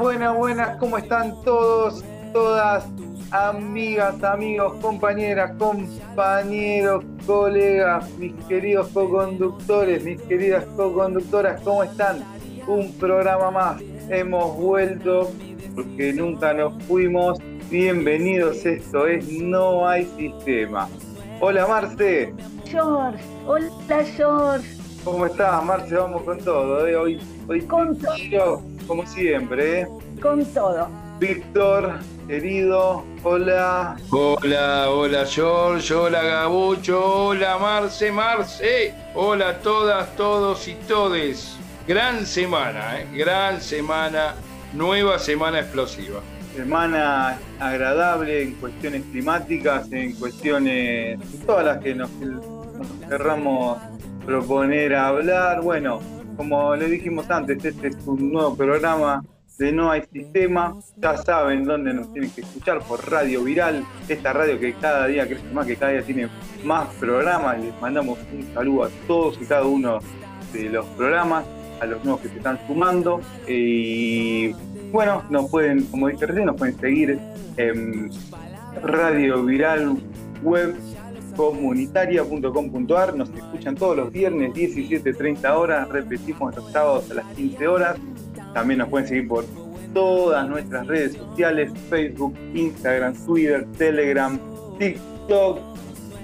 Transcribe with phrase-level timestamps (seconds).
[0.00, 2.02] buenas, buenas, ¿cómo están todos,
[2.32, 2.86] todas,
[3.32, 12.24] amigas, amigos, compañeras, compañeros, colegas, mis queridos co-conductores, mis queridas co-conductoras, ¿cómo están?
[12.66, 15.30] Un programa más, hemos vuelto
[15.74, 17.38] porque nunca nos fuimos.
[17.70, 20.88] Bienvenidos, esto es No hay sistema.
[21.40, 22.32] Hola Marce.
[22.64, 24.66] George, hola George.
[25.04, 25.94] ¿Cómo estás, Marce?
[25.94, 26.86] Vamos con todo.
[26.86, 26.96] ¿eh?
[26.96, 28.62] Hoy, hoy con todo.
[28.90, 29.82] Como siempre.
[29.82, 29.88] ¿eh?
[30.20, 30.88] Con todo.
[31.20, 33.96] Víctor, querido, hola.
[34.10, 38.92] Hola, hola George, hola Gabucho, hola Marce, Marce.
[39.14, 41.56] Hola a todas, todos y todes.
[41.86, 43.06] Gran semana, ¿eh?
[43.14, 44.34] gran semana,
[44.72, 46.18] nueva semana explosiva.
[46.56, 53.78] Semana agradable en cuestiones climáticas, en cuestiones, todas las que nos, nos querramos
[54.26, 55.62] proponer a hablar.
[55.62, 56.00] Bueno,
[56.40, 59.22] como le dijimos antes, este es un nuevo programa
[59.58, 60.74] de No hay sistema.
[60.96, 65.26] Ya saben dónde nos tienen que escuchar por Radio Viral, esta radio que cada día
[65.26, 66.28] crece más, que cada día tiene
[66.64, 67.60] más programas.
[67.60, 69.98] Les mandamos un saludo a todos y cada uno
[70.54, 71.44] de los programas,
[71.78, 73.20] a los nuevos que se están sumando.
[73.46, 74.54] Y
[74.92, 77.18] bueno, nos pueden, como dije recién, nos pueden seguir
[77.58, 78.10] en
[78.82, 79.98] Radio Viral
[80.42, 80.74] Web
[81.36, 83.16] comunitaria.com.ar.
[83.16, 85.88] Nos escuchan todos los viernes, 17.30 horas.
[85.88, 87.96] Repetimos los sábados a las 15 horas.
[88.54, 89.44] También nos pueden seguir por
[89.94, 94.38] todas nuestras redes sociales: Facebook, Instagram, Twitter, Telegram,
[94.78, 95.58] TikTok,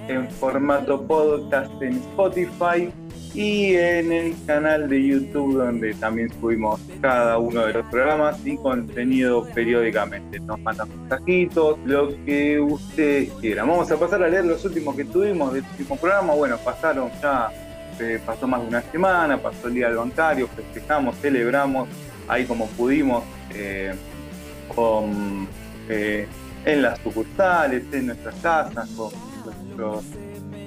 [0.08, 2.92] en formato podcast en Spotify
[3.36, 8.56] y en el canal de YouTube donde también subimos cada uno de los programas y
[8.56, 10.40] contenido periódicamente.
[10.40, 13.68] Nos mandan mensajitos, lo que ustedes quieran.
[13.68, 16.32] Vamos a pasar a leer los últimos que tuvimos del último programa.
[16.32, 17.50] Bueno, pasaron ya,
[18.00, 21.88] eh, pasó más de una semana, pasó el día del bancario, festejamos, celebramos
[22.28, 23.22] ahí como pudimos
[23.54, 23.94] eh,
[24.74, 25.46] con,
[25.90, 26.26] eh,
[26.64, 29.12] en las sucursales, en nuestras casas, con
[29.44, 30.04] nuestros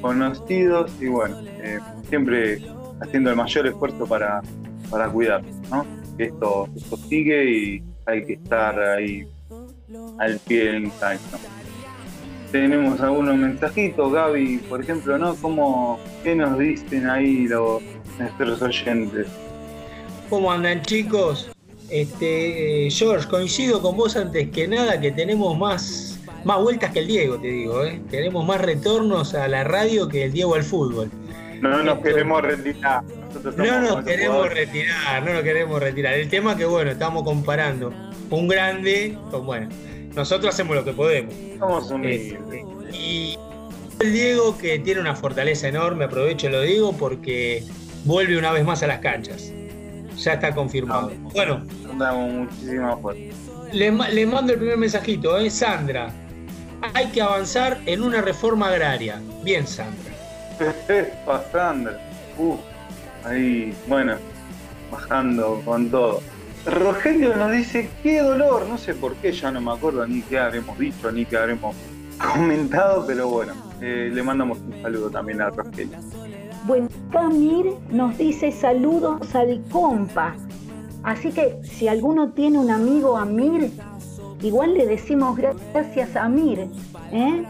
[0.01, 2.61] conocidos y bueno, eh, siempre
[3.01, 4.41] haciendo el mayor esfuerzo para,
[4.89, 5.85] para cuidarnos, ¿no?
[6.17, 9.27] Esto, esto sigue y hay que estar ahí
[10.17, 11.19] al pie del ensayo.
[12.51, 15.35] Tenemos algunos mensajitos, Gaby, por ejemplo, ¿no?
[15.35, 17.81] ¿Cómo, ¿Qué nos dicen ahí los,
[18.17, 19.27] nuestros oyentes?
[20.29, 21.51] ¿Cómo andan chicos?
[21.89, 26.99] Este, eh, George, coincido con vos antes que nada que tenemos más, más vueltas que
[26.99, 28.01] el Diego, te digo, ¿eh?
[28.09, 31.09] tenemos más retornos a la radio que el Diego al fútbol.
[31.61, 33.03] No nos queremos retirar.
[33.57, 36.13] No nos queremos retirar, no nos queremos retirar.
[36.13, 37.93] El tema que bueno, estamos comparando
[38.29, 39.69] un grande con bueno,
[40.15, 41.33] nosotros hacemos lo que podemos.
[41.59, 43.37] Somos Este, y
[43.99, 47.63] el Diego que tiene una fortaleza enorme, aprovecho y lo digo porque
[48.05, 49.51] vuelve una vez más a las canchas.
[50.17, 51.11] Ya está confirmado.
[51.11, 51.65] No, bueno,
[51.97, 53.35] damos muchísima fuerza.
[53.71, 55.49] Le, le, mando el primer mensajito, ¿eh?
[55.49, 56.11] Sandra.
[56.93, 59.21] Hay que avanzar en una reforma agraria.
[59.43, 60.13] Bien, Sandra.
[61.51, 61.99] Sandra.
[62.37, 62.57] Uh,
[63.25, 64.15] ahí, bueno,
[64.91, 66.21] bajando con todo.
[66.65, 70.39] Rogelio nos dice, qué dolor, no sé por qué, ya no me acuerdo ni qué
[70.39, 71.75] habremos dicho, ni qué habremos
[72.33, 75.97] comentado, pero bueno, eh, le mandamos un saludo también a Rogelio.
[76.65, 80.35] Bueno, Camir nos dice saludos al compa.
[81.03, 83.71] Así que si alguno tiene un amigo Amir,
[84.41, 86.67] igual le decimos gracias a Amir.
[87.11, 87.43] ¿eh?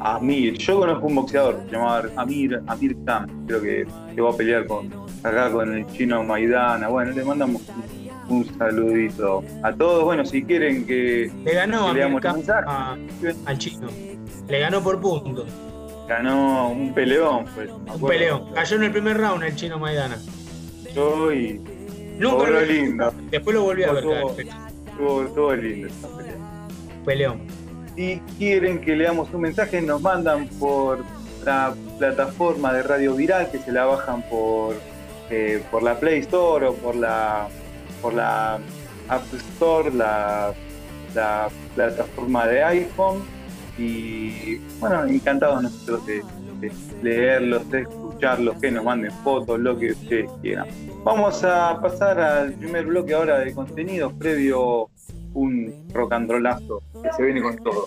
[0.00, 4.66] Amir, yo conozco un boxeador llamado Amir, Amir Khan, creo que, que va a pelear
[4.66, 4.90] con
[5.22, 6.88] acá con el chino Maidana.
[6.88, 7.62] Bueno, le mandamos
[8.28, 10.04] un, un saludito a todos.
[10.04, 12.96] Bueno, si quieren que le ganó que leamos Amir Khan a,
[13.46, 13.88] al chino.
[14.48, 15.46] Le ganó por puntos
[16.10, 17.44] ganó un peleón.
[17.54, 18.52] Pues, un peleón.
[18.52, 20.18] Cayó en el primer round el chino Maidana.
[20.94, 21.60] Yo y.
[22.18, 23.14] Nunca lo lindo.
[23.30, 24.04] Después lo volví a ver.
[25.00, 26.34] Estuvo, estuvo lindo esta pelea.
[27.06, 27.40] Peleón.
[27.96, 30.98] Si quieren que leamos un mensaje, nos mandan por
[31.42, 34.74] la plataforma de Radio Viral, que se la bajan por,
[35.30, 37.48] eh, por la Play Store o por la,
[38.02, 38.58] por la
[39.08, 40.52] App Store, la,
[41.14, 43.22] la plataforma de iPhone
[43.78, 46.22] y bueno, encantados nosotros de,
[46.60, 46.72] de,
[47.02, 50.68] leerlos, de escucharlos, que nos manden fotos, lo que ustedes quieran.
[51.04, 54.90] Vamos a pasar al primer bloque ahora de contenidos, previo
[55.34, 57.86] un rock and rollazo que se viene con todo.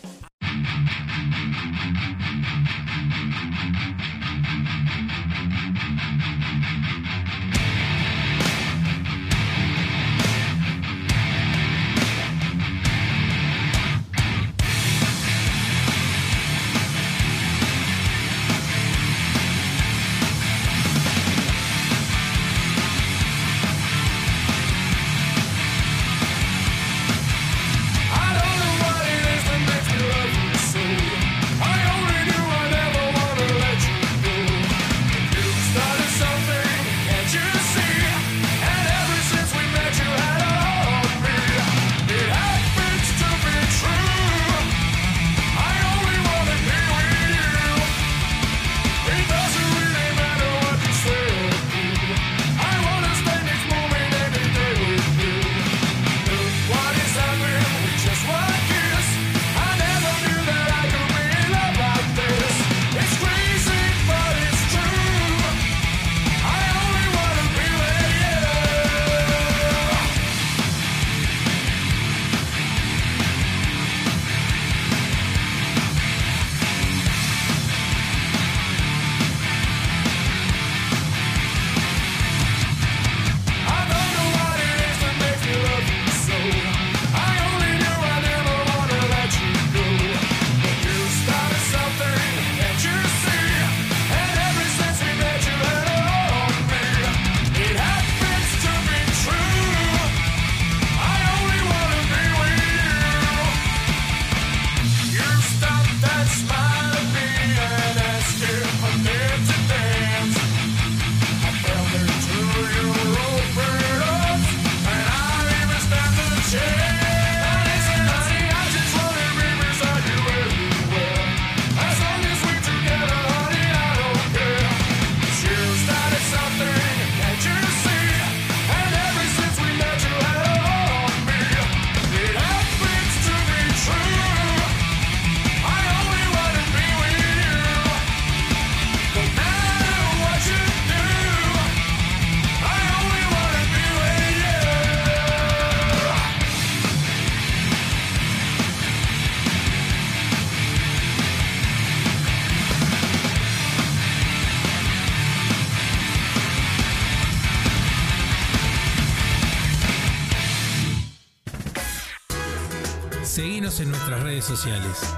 [164.55, 165.17] Sociales.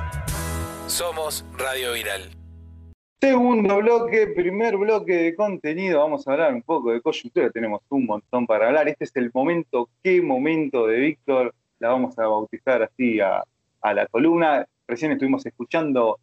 [0.88, 2.22] Somos Radio Viral.
[3.20, 8.06] Segundo bloque, primer bloque de contenido, vamos a hablar un poco de coyuntura, tenemos un
[8.06, 8.88] montón para hablar.
[8.88, 13.44] Este es el momento, qué momento de Víctor, la vamos a bautizar así a,
[13.82, 14.66] a la columna.
[14.88, 16.18] Recién estuvimos escuchando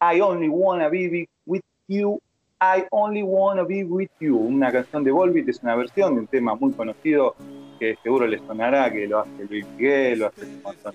[0.00, 2.20] I Only Wanna Be With You,
[2.60, 6.26] I Only Wanna Be With You, una canción de Volbeat, es una versión de un
[6.28, 7.34] tema muy conocido
[7.82, 10.94] que seguro les sonará, que lo hace Luis Miguel, lo hace un montón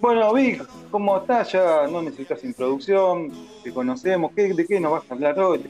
[0.00, 1.52] Bueno, Vic, ¿cómo estás?
[1.52, 3.30] Ya no necesitas introducción,
[3.62, 5.62] te conocemos, ¿de qué nos vas a hablar hoy?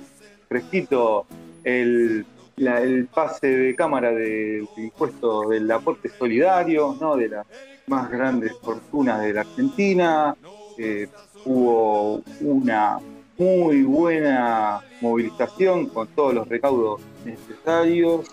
[0.49, 1.27] Fresquito
[1.65, 2.25] el,
[2.57, 7.17] el pase de cámara del impuesto del aporte solidario, ¿no?
[7.17, 7.47] de las
[7.89, 10.37] más grandes fortunas de la Argentina.
[10.79, 11.09] Eh,
[11.45, 13.01] hubo una
[13.37, 18.31] muy buena movilización con todos los recaudos necesarios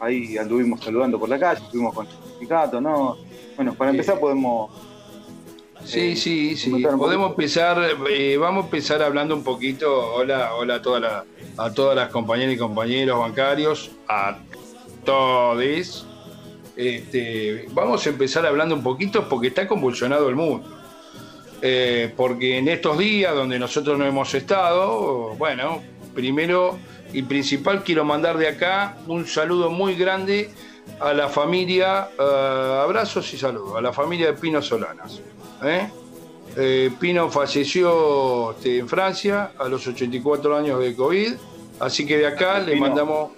[0.00, 3.18] ahí anduvimos saludando por la calle, estuvimos con el certificado, ¿no?
[3.56, 4.70] Bueno, para empezar podemos...
[5.84, 6.82] Sí, eh, sí, sí.
[6.98, 7.78] Podemos empezar,
[8.10, 11.24] eh, vamos a empezar hablando un poquito, hola, hola a, toda
[11.56, 14.38] a todas las compañeras y compañeros bancarios, a
[15.04, 16.06] todos.
[16.76, 20.68] Este, vamos a empezar hablando un poquito porque está convulsionado el mundo.
[21.62, 25.82] Eh, porque en estos días donde nosotros no hemos estado, bueno,
[26.14, 26.78] primero
[27.16, 30.50] y principal quiero mandar de acá un saludo muy grande
[31.00, 35.22] a la familia, eh, abrazos y saludos, a la familia de Pino Solanas.
[35.64, 35.88] ¿eh?
[36.58, 41.32] Eh, Pino falleció este, en Francia a los 84 años de COVID,
[41.80, 43.30] así que de acá le mandamos,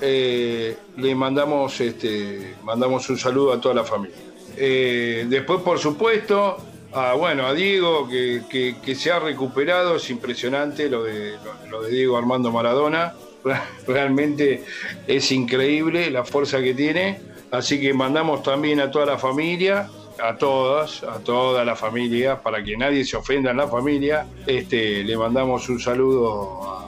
[0.00, 4.16] le mandamos, este, mandamos un saludo a toda la familia.
[4.56, 6.58] después, por supuesto,
[6.94, 11.36] a, bueno, a Diego, que, se ha recuperado, es impresionante lo de,
[11.68, 13.14] lo, de Diego Armando Maradona,
[13.86, 14.64] realmente
[15.06, 17.20] es increíble la fuerza que tiene,
[17.50, 19.88] así que mandamos también a toda la familia,
[20.22, 25.02] a todas, a toda la familia, para que nadie se ofenda en la familia, este,
[25.02, 26.83] le mandamos un saludo a,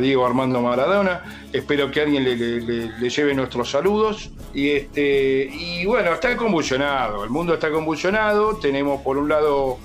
[0.00, 4.30] Diego Armando Maradona, espero que alguien le, lleve nuestros saludos.
[4.54, 8.56] Y, este, y bueno, está convulsionado, el mundo está convulsionado.
[8.56, 9.78] Tenemos por un lado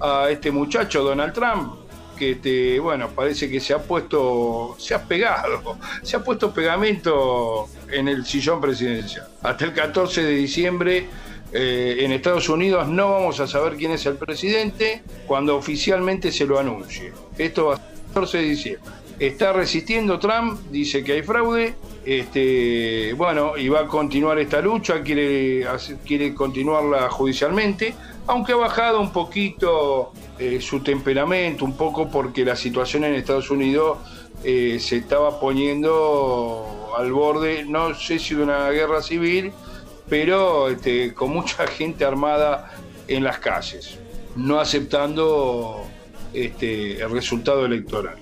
[0.00, 1.74] a este muchacho, Donald Trump,
[2.16, 7.68] que este, bueno, parece que se ha puesto, se ha pegado, se ha puesto pegamento
[7.90, 9.28] en el sillón presidencial.
[9.42, 11.08] Hasta el 14 de diciembre
[11.52, 16.46] eh, en Estados Unidos no vamos a saber quién es el presidente cuando oficialmente se
[16.46, 17.12] lo anuncie.
[17.36, 19.01] Esto va a ser el 14 de diciembre.
[19.18, 25.02] Está resistiendo Trump, dice que hay fraude, este, bueno, y va a continuar esta lucha,
[25.02, 25.64] quiere,
[26.04, 27.94] quiere continuarla judicialmente,
[28.26, 33.50] aunque ha bajado un poquito eh, su temperamento, un poco porque la situación en Estados
[33.50, 33.98] Unidos
[34.42, 39.52] eh, se estaba poniendo al borde, no sé si de una guerra civil,
[40.08, 42.72] pero este, con mucha gente armada
[43.06, 43.98] en las calles,
[44.34, 45.84] no aceptando
[46.32, 48.16] este, el resultado electoral.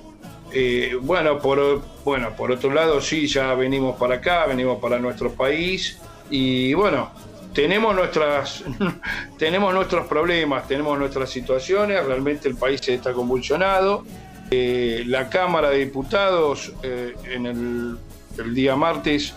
[0.53, 5.33] Eh, bueno, por, bueno, por otro lado, sí, ya venimos para acá, venimos para nuestro
[5.33, 7.11] país y bueno,
[7.53, 8.65] tenemos nuestras
[9.39, 14.05] tenemos nuestros problemas, tenemos nuestras situaciones, realmente el país está convulsionado.
[14.51, 17.99] Eh, la Cámara de Diputados eh, en el,
[18.53, 19.35] día martes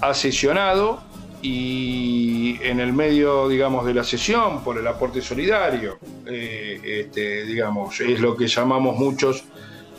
[0.00, 1.02] ha sesionado
[1.42, 8.20] y en el medio, digamos, de la sesión por el aporte solidario, este, digamos, es
[8.20, 9.44] lo que llamamos muchos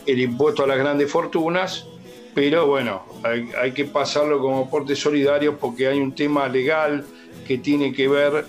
[0.05, 1.87] el impuesto a las grandes fortunas,
[2.33, 7.05] pero bueno, hay, que pasarlo como aporte solidario porque hay un tema legal
[7.47, 8.45] que tiene que ver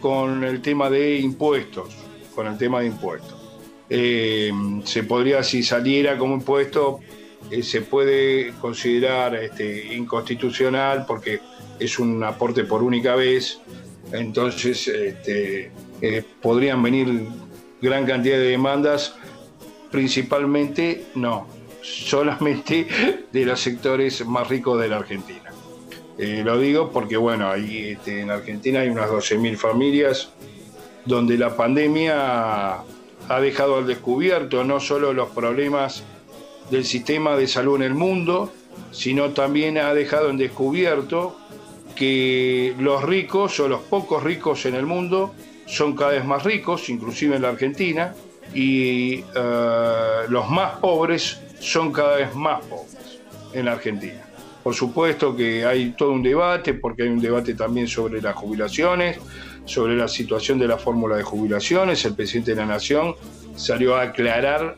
[0.00, 1.94] con el tema de impuestos,
[2.34, 3.34] con el tema de impuestos.
[3.90, 4.50] Eh,
[4.84, 7.00] se podría, si saliera como impuesto,
[7.50, 11.40] eh, se puede considerar este, inconstitucional porque
[11.78, 13.60] es un aporte por única vez,
[14.12, 15.70] entonces este,
[16.00, 17.28] eh, podrían venir
[17.80, 19.14] gran cantidad de demandas
[19.96, 21.46] principalmente no,
[21.80, 22.86] solamente
[23.32, 25.50] de los sectores más ricos de la Argentina.
[26.18, 30.32] Eh, lo digo porque, bueno, ahí este, en Argentina hay unas 12.000 familias
[31.06, 36.04] donde la pandemia ha dejado al descubierto no solo los problemas
[36.70, 38.52] del sistema de salud en el mundo,
[38.90, 41.38] sino también ha dejado en descubierto
[41.94, 45.34] que los ricos o los pocos ricos en el mundo
[45.64, 48.14] son cada vez más ricos, inclusive en la Argentina,
[48.54, 53.20] y eh, los más pobres son cada vez más pobres
[53.52, 54.22] en la Argentina.
[54.62, 59.18] Por supuesto que hay todo un debate, porque hay un debate también sobre las jubilaciones,
[59.64, 62.04] sobre la situación de la fórmula de jubilaciones.
[62.04, 63.14] El presidente de la Nación
[63.54, 64.76] salió a aclarar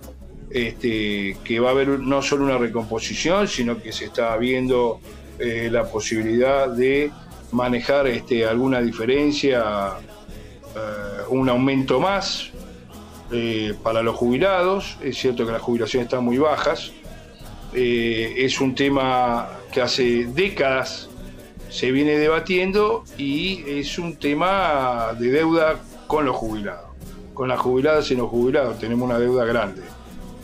[0.50, 5.00] este, que va a haber no solo una recomposición, sino que se está viendo
[5.38, 7.10] eh, la posibilidad de
[7.52, 9.94] manejar este, alguna diferencia
[11.30, 12.52] un aumento más
[13.82, 14.96] para los jubilados.
[15.02, 16.92] Es cierto que las jubilaciones están muy bajas.
[17.72, 21.08] es un tema que hace décadas
[21.70, 26.86] se viene debatiendo y es un tema de deuda con los jubilados.
[27.34, 29.82] Con las jubiladas y los jubilados tenemos una deuda grande.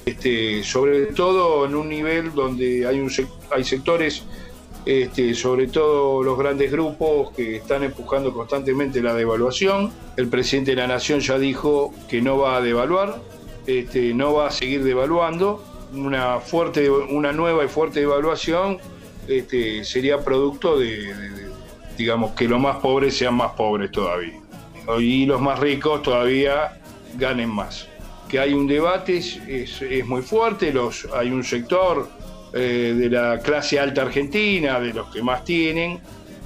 [0.04, 3.10] Este, sobre todo en un nivel donde hay, un,
[3.50, 4.24] hay sectores,
[4.86, 9.92] este, sobre todo los grandes grupos que están empujando constantemente la devaluación.
[10.16, 13.20] El presidente de la Nación ya dijo que no va a devaluar,
[13.66, 15.64] este, no va a seguir devaluando.
[15.94, 18.78] Una, fuerte, una nueva y fuerte devaluación
[19.28, 21.14] este, sería producto de,
[21.96, 24.40] digamos, que los más pobres sean más pobres todavía.
[24.98, 26.78] Y los más ricos todavía
[27.16, 27.88] ganen más.
[28.28, 32.08] Que hay un debate es, muy fuerte, los, hay un sector
[32.56, 35.98] eh, de la clase alta argentina, de los que más tienen,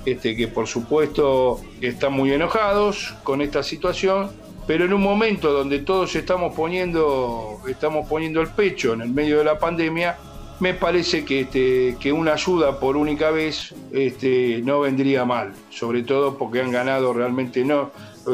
[0.07, 4.31] este, que por supuesto están muy enojados con esta situación,
[4.67, 9.37] pero en un momento donde todos estamos poniendo, estamos poniendo el pecho en el medio
[9.37, 10.17] de la pandemia,
[10.61, 16.03] me parece que, este, que una ayuda por única vez este, no vendría mal, sobre
[16.05, 17.91] todo porque han ganado realmente no.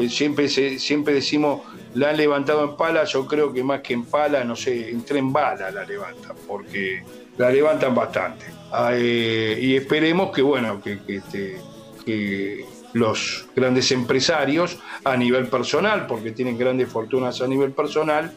[0.09, 1.61] Siempre, siempre decimos,
[1.93, 5.33] la han levantado en pala, yo creo que más que en pala, no sé, en
[5.33, 7.03] bala la levantan, porque
[7.37, 8.45] la levantan bastante.
[8.99, 11.57] Y esperemos que, bueno, que, este,
[12.05, 18.31] que los grandes empresarios a nivel personal, porque tienen grandes fortunas a nivel personal,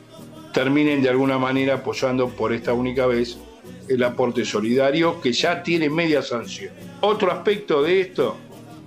[0.52, 3.38] terminen de alguna manera apoyando por esta única vez
[3.88, 6.72] el aporte solidario que ya tiene media sanción.
[7.00, 8.36] Otro aspecto de esto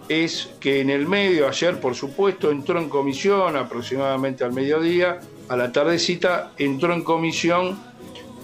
[0.10, 5.56] es que en el medio, ayer por supuesto, entró en comisión aproximadamente al mediodía, a
[5.56, 7.80] la tardecita, entró en comisión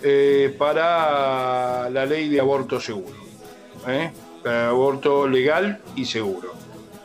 [0.04, 3.16] eh, para la ley de aborto seguro,
[3.88, 4.12] ¿eh?
[4.46, 6.54] aborto legal y seguro.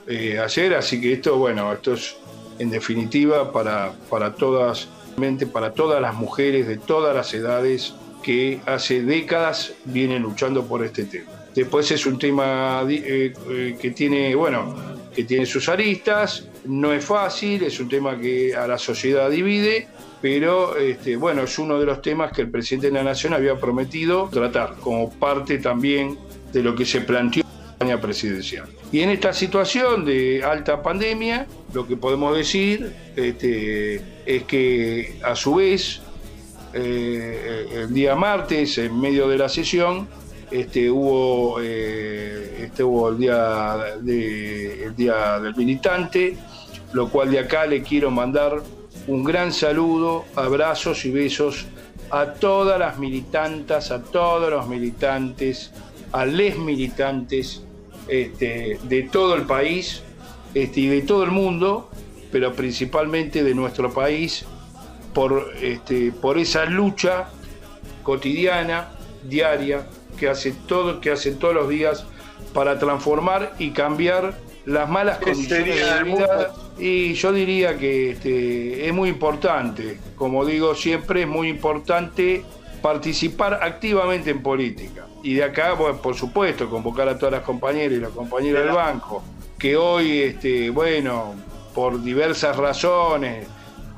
[0.07, 2.17] Eh, así que esto, bueno, esto es
[2.59, 4.89] en definitiva para, para todas,
[5.53, 11.05] para todas las mujeres de todas las edades que hace décadas vienen luchando por este
[11.05, 11.31] tema.
[11.55, 14.75] Después es un tema eh, que tiene, bueno,
[15.15, 19.89] que tiene sus aristas, no es fácil, es un tema que a la sociedad divide,
[20.23, 23.57] pero este, bueno, es uno de los temas que el presidente de la Nación había
[23.57, 26.17] prometido tratar como parte también
[26.53, 28.69] de lo que se planteó en la campaña presidencial.
[28.93, 35.35] Y en esta situación de alta pandemia, lo que podemos decir este, es que a
[35.35, 36.01] su vez
[36.73, 40.07] eh, el día martes, en medio de la sesión,
[40.53, 46.37] este, hubo, eh, este, hubo el, día el Día del Militante,
[46.93, 48.63] lo cual de acá le quiero mandar
[49.07, 51.67] un gran saludo, abrazos y besos
[52.11, 55.73] a todas las militantas, a todos los militantes,
[56.13, 57.63] a les militantes
[58.09, 60.03] este, de todo el país
[60.55, 61.91] este, y de todo el mundo,
[62.31, 64.45] pero principalmente de nuestro país,
[65.15, 67.29] por, este, por esa lucha
[68.03, 68.91] cotidiana,
[69.25, 69.87] diaria,
[70.19, 72.05] que, hace todo, que hacen todos los días
[72.53, 76.53] para transformar y cambiar las malas condiciones de vida.
[76.79, 82.45] Y yo diría que este, es muy importante, como digo siempre, es muy importante
[82.81, 85.07] participar activamente en política.
[85.23, 89.23] Y de acá, por supuesto, convocar a todas las compañeras y los compañeros del banco,
[89.59, 91.35] que hoy, este, bueno,
[91.75, 93.47] por diversas razones,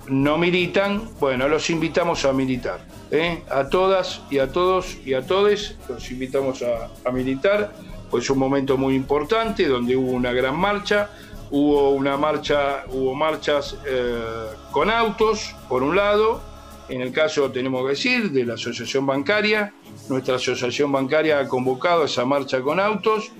[0.08, 2.80] no militan, bueno, los invitamos a militar.
[3.10, 3.42] ¿eh?
[3.50, 7.72] A todas y a todos y a todes los invitamos a, militar,
[8.14, 11.10] pues es un momento muy importante donde hubo una gran marcha,
[11.50, 14.22] hubo una marcha, hubo marchas eh,
[14.70, 16.40] con autos, por un lado,
[16.88, 19.74] en el caso tenemos que decir de la asociación bancaria,
[20.08, 23.32] nuestra asociación bancaria ha convocado esa marcha con autos,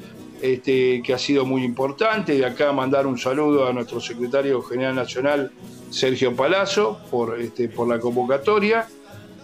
[0.43, 2.37] este, que ha sido muy importante.
[2.37, 5.53] De acá mandar un saludo a nuestro secretario general nacional,
[5.91, 8.89] Sergio Palazzo por, este, por la convocatoria.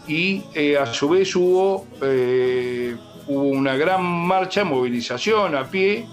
[0.08, 2.96] Y eh, a su vez hubo, eh,
[3.30, 6.04] hubo una gran marcha, movilización a pie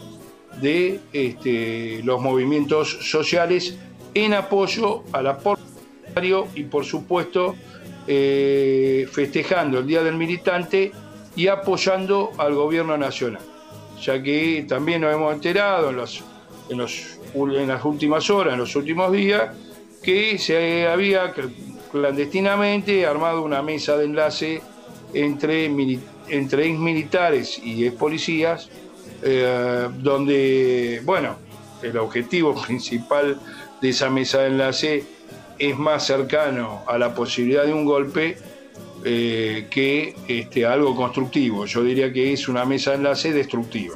[0.62, 3.76] de este, los movimientos sociales
[4.14, 5.64] en apoyo al aporte
[6.56, 7.56] y por supuesto
[8.08, 10.92] eh, festejando el Día del Militante
[11.36, 13.42] y apoyando al gobierno nacional,
[14.02, 16.24] ya que también nos hemos enterado en, los,
[16.70, 19.56] en, los, en las últimas horas, en los últimos días,
[20.02, 21.34] que se había
[21.92, 24.62] clandestinamente armado una mesa de enlace
[25.14, 25.70] entre,
[26.30, 28.70] entre ex militares y ex policías,
[29.24, 31.38] eh, donde, bueno,
[31.82, 33.40] el objetivo principal
[33.82, 35.04] de esa mesa de enlace
[35.58, 38.38] es más cercano a la posibilidad de un golpe
[39.04, 41.66] eh, que este, algo constructivo.
[41.66, 43.96] Yo diría que es una mesa de enlace destructiva,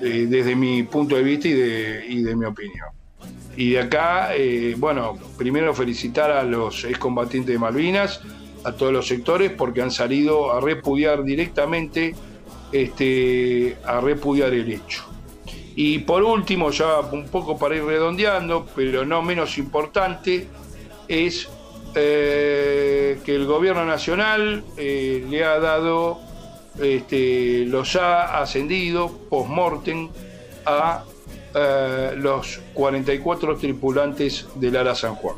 [0.00, 2.88] eh, desde mi punto de vista y de mi opinión.
[3.56, 4.30] y de acá,
[4.76, 8.20] bueno, primero felicitar a los excombatientes de Malvinas,
[8.64, 12.14] a todos los sectores, porque han salido a repudiar directamente,
[12.72, 15.04] este, a repudiar el hecho.
[15.74, 20.46] Y por último, ya un poco para ir redondeando, pero no menos importante,
[21.08, 21.48] es
[21.94, 26.20] eh, que el gobierno nacional eh, le ha dado,
[26.80, 30.08] este, los ha ascendido post-mortem
[30.66, 31.04] a
[31.54, 35.36] eh, los 44 tripulantes del Ala San Juan.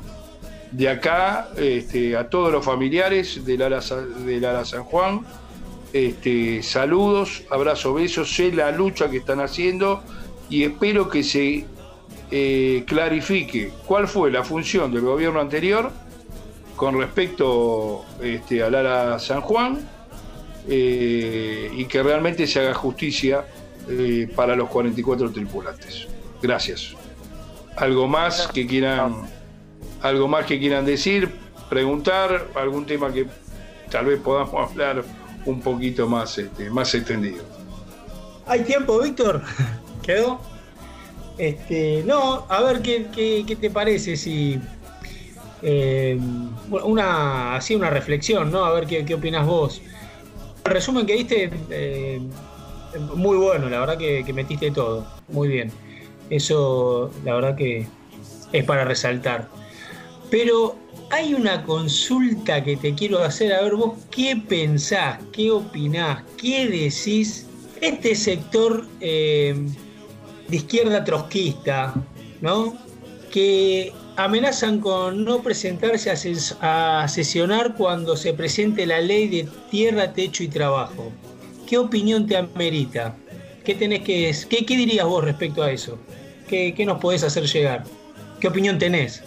[0.73, 5.21] De acá este, a todos los familiares del Ala, San Juan,
[5.93, 10.03] este, saludos, abrazos, besos, sé la lucha que están haciendo
[10.49, 11.67] y espero que se
[12.87, 15.93] clarifique cuál fue la función del gobierno anterior
[16.77, 19.79] con respecto este, al Ala San Juan
[20.69, 23.45] eh, y que realmente se haga justicia
[23.89, 26.09] eh, para los 44 tripulantes.
[26.41, 26.95] Gracias.
[27.77, 29.29] ¿Algo más que quieran,
[30.03, 31.31] algo más que quieran decir,
[31.69, 33.27] preguntar, algún tema que
[33.91, 35.05] tal vez podamos hablar
[35.47, 37.45] un poquito más, este, más extendido?
[38.47, 39.43] ¿Hay tiempo, Víctor?
[40.03, 40.41] ¿Quedó?
[41.38, 43.07] Este, no, a ver qué,
[43.47, 44.61] qué te parece si
[45.62, 46.19] eh,
[46.71, 48.65] una, así una reflexión, ¿no?
[48.65, 49.81] A ver qué, qué opinas vos.
[50.65, 52.21] El resumen que diste, eh,
[53.15, 55.71] muy bueno, la verdad que, metiste todo, muy bien.
[56.31, 57.87] Eso, la verdad que
[58.53, 59.49] es para resaltar.
[60.33, 60.77] Pero
[61.11, 66.66] hay una consulta que te quiero hacer, a ver vos qué pensás, qué opinás, qué
[66.66, 67.47] decís.
[67.83, 69.55] Este sector eh,
[70.49, 71.92] de izquierda trotskista,
[72.40, 72.79] ¿no?
[73.31, 76.11] Que amenazan con no presentarse
[76.61, 81.12] a, sesionar cuando se presente la ley de tierra, techo y trabajo.
[81.66, 83.14] ¿Qué opinión te amerita?
[83.64, 85.99] ¿Qué, tenés que, qué, qué dirías vos respecto a eso?
[86.49, 87.85] ¿Qué, nos podés hacer llegar?
[88.40, 89.23] ¿Qué opinión tenés?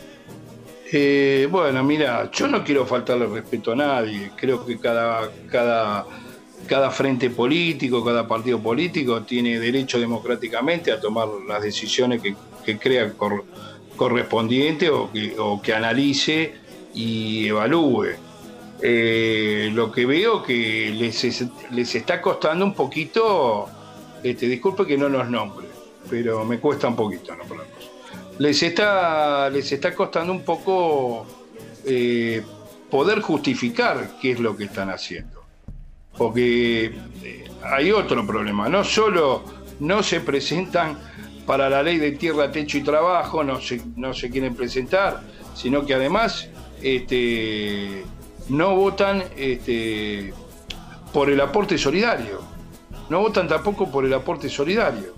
[0.92, 4.32] Eh, bueno, mira, yo no quiero faltarle respeto a nadie.
[4.36, 6.06] Creo que cada, cada,
[6.68, 12.78] cada frente político, cada partido político tiene derecho democráticamente a tomar las decisiones que, que
[12.78, 13.14] crea
[13.96, 16.54] correspondiente o que, o que analice
[16.94, 18.10] y evalúe.
[18.82, 23.68] Eh, lo que veo que les, les está costando un poquito,
[24.22, 25.68] este, disculpe que no los nombre,
[26.10, 27.95] pero me cuesta un poquito nombrarlos.
[28.40, 31.26] Les está, les está costando un poco
[31.86, 32.44] eh,
[32.90, 35.44] poder justificar qué es lo que están haciendo.
[36.18, 36.86] Porque
[37.24, 39.44] eh, hay otro problema, no solo
[39.80, 40.98] no se presentan
[41.46, 45.22] para la ley de tierra, techo y trabajo no se, no se quieren presentar,
[45.54, 46.50] sino que además
[46.82, 48.04] este,
[48.50, 50.34] no votan este,
[51.14, 52.42] por el aporte solidario,
[53.10, 55.14] no votan tampoco por el aporte solidario.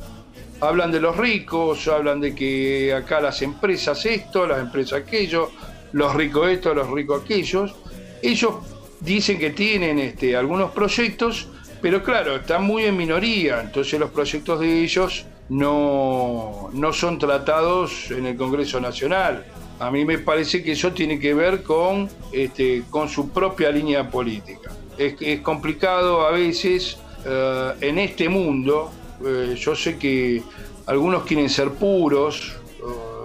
[0.60, 5.52] Hablan de los ricos, hablan de que acá las empresas esto, las empresas aquello,
[5.92, 7.76] los ricos esto, los ricos aquellos.
[8.22, 8.56] Ellos
[9.00, 11.48] dicen que tienen este, algunos proyectos,
[11.82, 18.12] pero claro, están muy en minoría, entonces los proyectos de ellos no, no son tratados
[18.12, 19.46] en el Congreso Nacional.
[19.80, 24.10] A mí me parece que eso tiene que ver con, este, con su propia línea
[24.10, 24.72] política.
[24.98, 28.92] Es, complicado a veces eh, en este mundo,
[29.26, 30.42] eh, yo sé que
[30.86, 32.58] algunos quieren ser puros,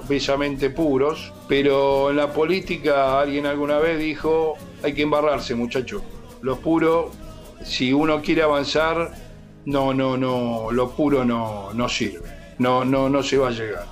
[0.08, 6.02] bellamente puros, pero en la política alguien alguna vez dijo, hay que embarrarse muchachos.
[6.40, 7.12] Los puros,
[7.64, 9.12] si uno quiere avanzar,
[9.64, 12.28] no, no, no, lo puro no, no sirve,
[12.58, 13.86] no, no, no se va a llegar.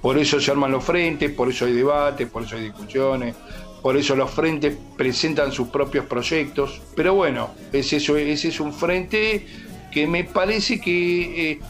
[0.00, 3.34] Por eso se arman los frentes, por eso hay debates, por eso hay discusiones,
[3.82, 6.82] por eso los frentes presentan sus propios proyectos.
[6.94, 9.46] Pero bueno, ese es un frente
[9.90, 11.60] que me parece que eh,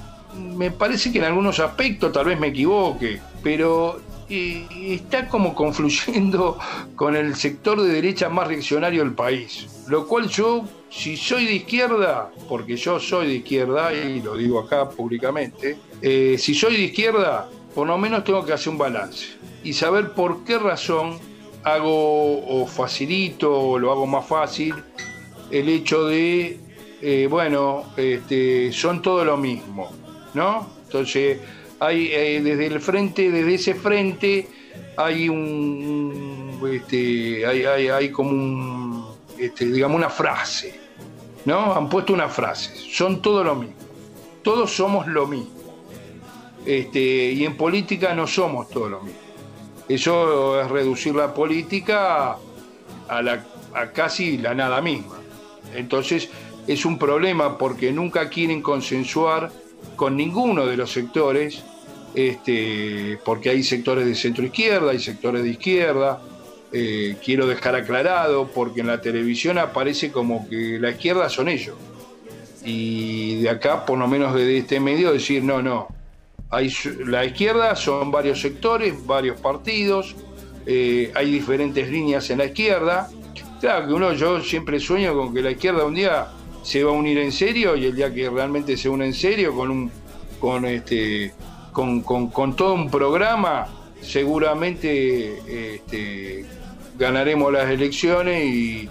[0.57, 6.59] me parece que en algunos aspectos tal vez me equivoque, pero eh, está como confluyendo
[6.96, 9.66] con el sector de derecha más reaccionario del país.
[9.88, 14.61] Lo cual yo si soy de izquierda, porque yo soy de izquierda, y lo digo
[14.61, 19.26] acá públicamente, eh, si soy de izquierda, por lo menos tengo que hacer un balance
[19.62, 21.18] y saber por qué razón
[21.64, 24.74] hago o facilito o lo hago más fácil
[25.50, 26.59] el hecho de,
[27.02, 29.90] eh, bueno, este, son todo lo mismo,
[30.35, 30.66] ¿no?
[30.85, 31.38] Entonces,
[31.78, 34.48] hay eh, desde el frente, desde ese frente,
[34.96, 39.06] hay un, este, hay, hay, hay como un,
[39.38, 40.80] este, digamos, una frase,
[41.44, 41.74] ¿no?
[41.74, 43.76] Han puesto una frase, son todo lo mismo,
[44.42, 45.50] todos somos lo mismo.
[46.64, 49.20] Este, y en política no somos todo lo mismo.
[49.88, 52.37] Eso es reducir la política
[53.09, 55.16] a, la, a casi la nada misma.
[55.74, 56.28] Entonces
[56.66, 59.50] es un problema porque nunca quieren consensuar
[59.96, 61.62] con ninguno de los sectores
[62.16, 66.18] este, porque hay sectores de centro izquierda, hay sectores de izquierda.
[66.72, 71.76] Eh, quiero dejar aclarado, porque en la televisión aparece como que la izquierda son ellos.
[72.64, 75.88] Y de acá, por lo menos desde este medio, decir, no, no.
[77.05, 80.16] La izquierda son varios sectores, varios partidos,
[80.64, 83.11] eh, hay diferentes líneas en la izquierda.
[83.61, 86.29] Claro que uno, yo siempre sueño con que la izquierda un día
[86.66, 89.55] se va a unir en serio y el día que realmente se une en serio
[89.55, 89.90] con un
[90.40, 91.33] con este
[91.72, 93.68] con, todo un programa,
[94.00, 96.46] seguramente este,
[96.98, 98.88] ganaremos las elecciones y,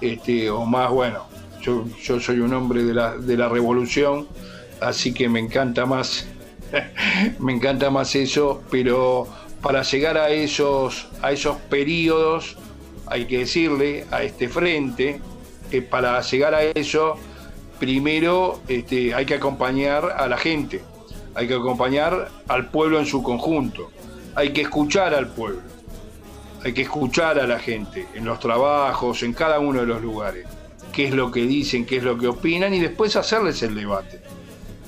[0.00, 1.26] este, o más, bueno,
[1.60, 4.26] yo, yo soy un hombre de la, de la revolución,
[4.80, 6.26] así que me encanta más,
[7.38, 9.28] me encanta más eso, pero
[9.60, 12.56] para llegar a esos, a esos periodos,
[13.06, 15.20] hay que decirle a este frente
[15.80, 17.14] para llegar a eso,
[17.78, 20.82] primero este, hay que acompañar a la gente
[21.34, 23.90] hay que acompañar al pueblo en su conjunto,
[24.34, 25.62] hay que escuchar al pueblo,
[26.62, 30.46] hay que escuchar a la gente en los trabajos, en cada uno de los lugares,
[30.92, 34.20] qué es lo que dicen, qué es lo que opinan y después hacerles el debate,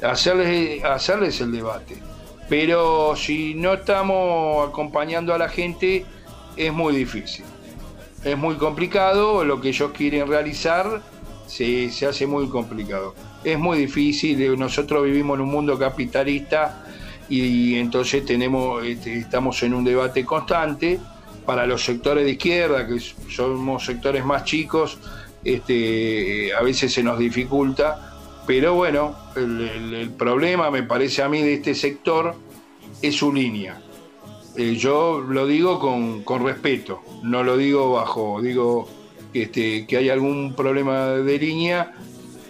[0.03, 1.97] hacerles, hacerles el debate.
[2.49, 6.05] Pero si no estamos acompañando a la gente,
[6.57, 7.47] es muy difícil.
[8.25, 11.03] Es muy complicado, lo que ellos quieren realizar
[11.47, 14.41] se, se hace muy complicado es muy difícil.
[14.43, 16.85] Eh, nosotros vivimos en un mundo capitalista
[17.29, 20.99] y, entonces tenemos, este, estamos en un debate constante.
[21.47, 24.99] Para los sectores de izquierda, que somos sectores más chicos,
[25.45, 28.15] este, a veces se nos dificulta.
[28.47, 32.35] Pero bueno, el, problema, me parece a mí, de este sector
[33.03, 33.79] es su línea.
[34.57, 38.89] Eh, yo lo digo con, respeto, no lo digo bajo, digo
[39.33, 41.93] este, que hay algún problema de línea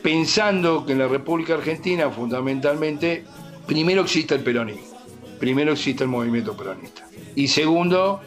[0.02, 3.24] pensando que en la República Argentina fundamentalmente,
[3.66, 4.98] primero existe el peronismo,
[5.40, 7.08] primero existe el movimiento peronista.
[7.34, 8.20] Y segundo,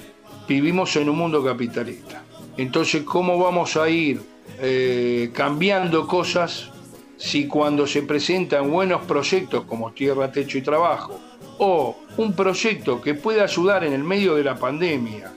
[0.47, 2.23] vivimos en un mundo capitalista.
[2.57, 4.19] Entonces, ¿cómo vamos a ir
[4.59, 6.71] eh, cambiando cosas
[7.17, 11.19] si cuando se presentan buenos proyectos como Tierra, Techo y Trabajo,
[11.59, 15.31] o un proyecto que pueda ayudar en el medio de la pandemia,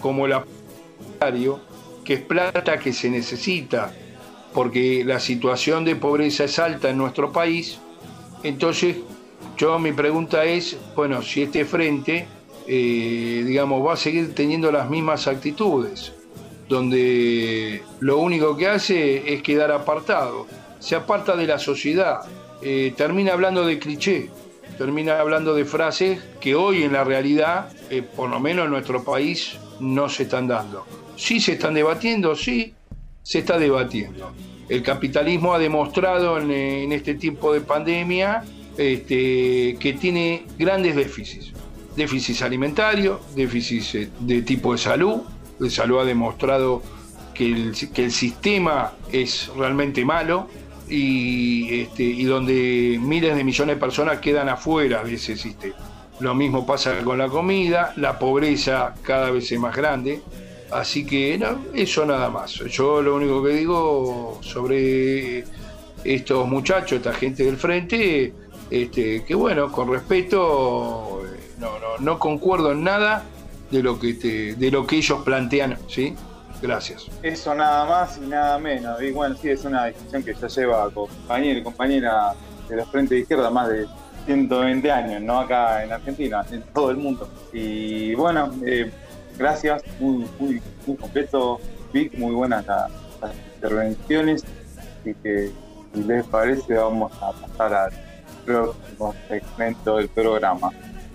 [0.00, 0.34] como el
[2.04, 3.92] que es plata que se necesita
[4.52, 7.78] porque la situación de pobreza es alta en nuestro país.
[8.42, 8.96] Entonces,
[9.56, 12.26] yo mi pregunta es, bueno, si este frente,
[12.66, 16.12] eh, digamos, va a seguir teniendo las mismas actitudes,
[16.68, 20.46] donde lo único que hace es quedar apartado,
[20.78, 22.20] se aparta de la sociedad,
[22.62, 24.30] eh, termina hablando de cliché,
[24.80, 29.04] termina hablando de frases que hoy en la realidad, eh, por lo menos en nuestro
[29.04, 30.86] país, no se están dando.
[31.16, 32.72] Sí se están debatiendo, sí,
[33.22, 34.32] se está debatiendo.
[34.70, 38.42] El capitalismo ha demostrado en, este tiempo de pandemia
[38.78, 41.52] este, que tiene grandes déficits.
[41.94, 45.20] Déficits alimentarios, déficits eh, de tipo de salud.
[45.58, 46.82] De salud ha demostrado
[47.38, 50.48] el, que el sistema es realmente malo
[50.90, 55.76] y, este, y donde miles de millones de personas quedan afuera de ese sistema.
[56.18, 60.20] Lo mismo pasa con la comida, la pobreza cada vez es más grande.
[60.70, 61.40] Así que
[61.74, 62.52] eso nada más.
[62.54, 65.44] Yo lo único que digo sobre
[66.04, 68.32] estos muchachos, esta gente del frente,
[68.70, 71.22] este, que bueno, con respeto,
[71.58, 73.24] no, no, no concuerdo en nada
[73.70, 74.14] de lo que
[74.56, 76.14] de lo que ellos plantean, ¿sí?
[76.62, 77.06] Gracias.
[77.22, 79.00] Eso nada más y nada menos.
[79.02, 82.34] Y bueno, sí, es una discusión que ya lleva compañero y compañera
[82.68, 83.86] de los frentes de izquierda más de
[84.26, 87.28] 120 años, no acá en Argentina, en todo el mundo.
[87.52, 88.90] Y bueno, eh,
[89.38, 91.60] gracias, muy, muy, muy completo,
[91.92, 92.90] Vic, muy buenas las,
[93.54, 94.44] intervenciones.
[95.04, 95.50] y que,
[95.92, 97.92] si les parece, vamos a pasar al
[98.44, 100.70] próximo segmento del programa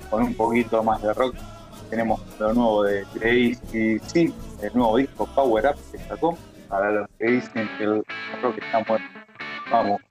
[0.10, 1.36] con un poquito más de rock.
[1.90, 4.34] Tenemos lo nuevo de Grace y sí,
[4.68, 6.38] el nuevo disco Power Up que sacó.
[6.70, 8.04] Para los que dicen que el
[8.42, 9.08] rock está muerto,
[9.72, 10.02] vamos.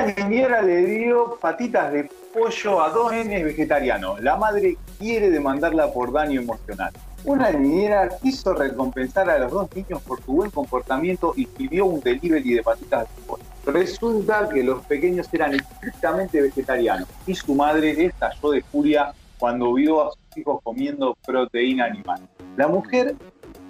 [0.00, 4.22] Una niñera le dio patitas de pollo a dos nenes vegetarianos.
[4.22, 6.90] La madre quiere demandarla por daño emocional.
[7.24, 12.00] Una niñera quiso recompensar a los dos niños por su buen comportamiento y pidió un
[12.00, 13.42] delivery de patitas de pollo.
[13.66, 20.02] Resulta que los pequeños eran estrictamente vegetarianos y su madre estalló de furia cuando vio
[20.02, 22.26] a sus hijos comiendo proteína animal.
[22.56, 23.16] La mujer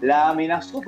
[0.00, 0.80] la amenazó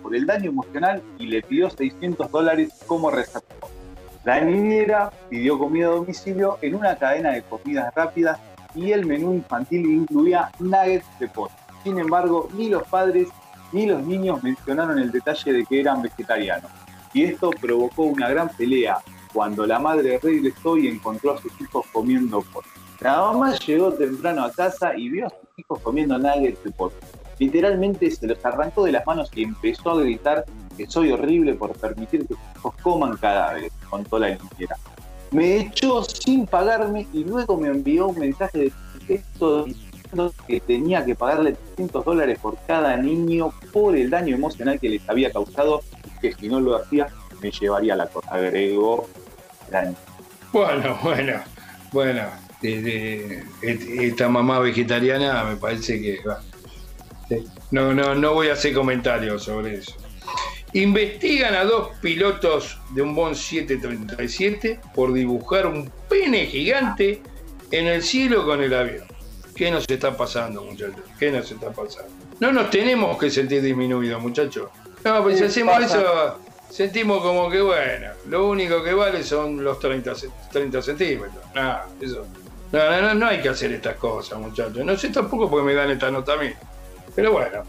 [0.00, 3.63] por el daño emocional y le pidió 600 dólares como rescate.
[4.24, 8.38] La niñera pidió comida a domicilio en una cadena de comidas rápidas
[8.74, 11.52] y el menú infantil incluía nuggets de pollo.
[11.82, 13.28] Sin embargo, ni los padres
[13.72, 16.70] ni los niños mencionaron el detalle de que eran vegetarianos.
[17.12, 18.98] Y esto provocó una gran pelea
[19.32, 22.66] cuando la madre regresó y encontró a sus hijos comiendo pollo.
[23.00, 26.96] La mamá llegó temprano a casa y vio a sus hijos comiendo nuggets de pollo.
[27.38, 31.72] Literalmente se los arrancó de las manos y empezó a gritar que soy horrible por
[31.72, 34.76] permitir que sus hijos coman cadáveres, contó la niñera.
[35.30, 38.72] Me echó sin pagarme y luego me envió un mensaje de
[39.06, 44.78] texto diciendo que tenía que pagarle 300 dólares por cada niño por el daño emocional
[44.78, 47.08] que les había causado y que si no lo hacía
[47.40, 49.08] me llevaría la cosa, agregó
[49.70, 49.92] la.
[50.52, 51.42] Bueno, bueno,
[51.92, 52.22] bueno.
[52.62, 56.20] esta mamá vegetariana me parece que.
[57.70, 60.03] No, no, no voy a hacer comentarios sobre eso.
[60.74, 67.22] Investigan a dos pilotos de un Bon 737 por dibujar un pene gigante
[67.70, 69.04] en el cielo con el avión.
[69.54, 70.96] ¿Qué nos está pasando, muchachos?
[71.18, 72.10] ¿Qué nos está pasando?
[72.40, 74.68] No nos tenemos que sentir disminuidos, muchachos.
[75.04, 76.00] No, pues si ¿Qué hacemos pasa?
[76.00, 76.38] eso,
[76.70, 81.44] sentimos como que, bueno, lo único que vale son los 30, ce- 30 centímetros.
[81.54, 82.26] No, eso.
[82.72, 84.84] No, no, no, no hay que hacer estas cosas, muchachos.
[84.84, 86.50] No sé tampoco porque me dan esta nota a mí.
[87.14, 87.62] Pero bueno,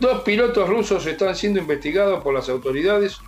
[0.00, 3.18] dos pilotos rusos están siendo investigados por las autoridades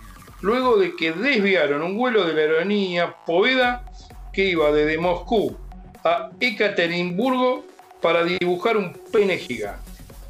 [0.41, 3.85] luego de que desviaron un vuelo de la aerolínea Poveda
[4.33, 5.55] que iba desde Moscú
[6.03, 7.63] a Ekaterimburgo
[8.01, 9.79] para dibujar un pene gigante.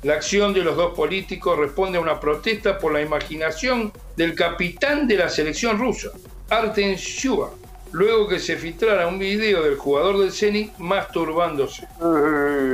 [0.04, 5.08] La acción de los dos políticos responde a una protesta por la imaginación del capitán
[5.08, 6.10] de la selección rusa,
[6.50, 7.52] Artem Shuba,
[7.94, 11.88] luego que se filtrara un video del jugador del Zenit masturbándose.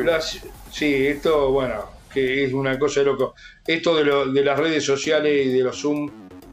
[0.04, 0.40] Las-
[0.72, 3.36] sí, esto, bueno, que es una cosa de loco.
[3.66, 6.10] Esto de, lo- de las redes sociales y de los Zoom,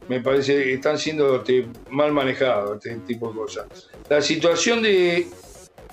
[0.07, 3.65] me parece que están siendo este, mal manejados, este tipo de cosas.
[4.09, 5.27] La situación de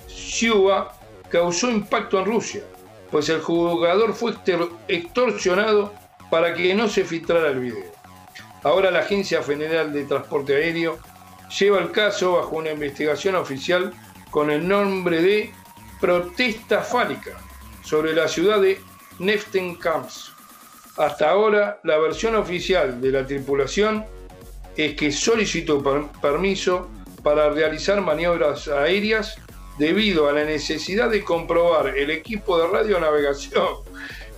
[0.07, 0.97] Shuba
[1.29, 2.63] causó impacto en Rusia,
[3.11, 4.33] pues el jugador fue
[4.87, 5.93] extorsionado
[6.29, 7.91] para que no se filtrara el video.
[8.63, 10.97] Ahora la Agencia Federal de Transporte Aéreo
[11.59, 13.93] lleva el caso bajo una investigación oficial
[14.31, 15.51] con el nombre de
[16.01, 17.37] protesta fálica
[17.83, 18.79] sobre la ciudad de
[19.19, 20.33] Neftenkamsk.
[20.97, 24.05] Hasta ahora, la versión oficial de la tripulación
[24.77, 26.89] es que solicitó per- permiso
[27.23, 29.35] para realizar maniobras aéreas
[29.77, 33.67] debido a la necesidad de comprobar el equipo de radionavegación.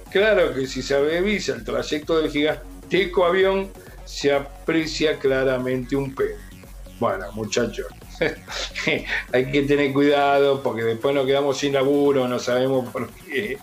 [0.10, 3.70] Claro que si se revisa el trayecto del gigantesco avión,
[4.06, 6.38] se aprecia claramente un pene.
[6.98, 7.88] Bueno, muchachos,
[9.34, 13.58] hay que tener cuidado porque después nos quedamos sin laburo, no sabemos por qué.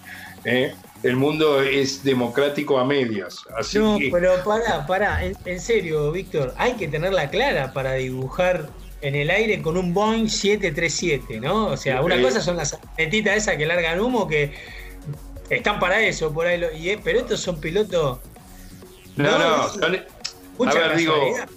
[0.44, 0.74] ¿eh?
[1.04, 3.44] El mundo es democrático a medias.
[3.56, 7.92] Así No, que, pero pará, pará, en, en serio, Víctor, hay que tenerla clara para
[7.92, 8.68] dibujar
[9.02, 11.66] en el aire con un Boeing 737, ¿no?
[11.66, 14.54] O sea, una cosa son las netitas esas que largan humo que
[15.50, 18.18] están para eso, por ahí, lo- y es- pero estos son pilotos.
[19.16, 19.98] no, no, es son,
[20.58, 21.48] mucha a ver, digo, casualidad.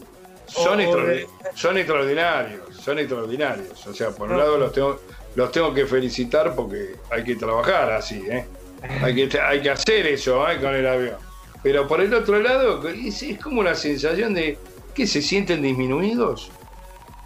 [0.48, 3.88] son, O- extraordi- son extraordinarios, son extraordinarios.
[3.88, 4.40] O sea, por un No.
[4.44, 5.00] lado los tengo,
[5.36, 8.46] los tengo que felicitar porque hay que trabajar así, ¿eh?
[8.82, 10.60] Hay que, hay que hacer eso ¿eh?
[10.60, 11.16] con el avión.
[11.64, 14.58] Pero por el otro lado, es, como una sensación de
[14.94, 16.52] que se sienten disminuidos.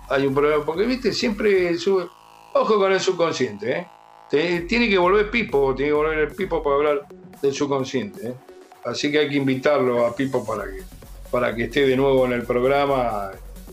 [0.10, 2.08] Hay un problema, porque viste, siempre sube.
[2.54, 3.88] Ojo con el subconsciente,
[4.32, 4.66] ¿eh?
[4.68, 7.08] Tiene que volver Pipo, tiene que volver el Pipo para hablar
[7.42, 8.34] del subconsciente, ¿eh?
[8.84, 10.84] Así que hay que invitarlo a Pipo para que,
[11.30, 13.32] para que esté de nuevo en el programa.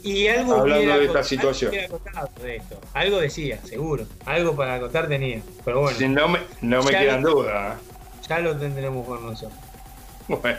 [0.09, 1.73] Y algo hablando de esta algo situación.
[1.91, 2.81] contado de esto.
[2.95, 4.05] Algo decía, seguro.
[4.25, 5.41] Algo para contar tenía.
[5.65, 7.79] Pero bueno, Si no me, no me quedan dudas.
[8.29, 9.59] ya lo tendremos con nosotros.
[10.29, 10.37] ¿eh?
[10.41, 10.59] Bueno,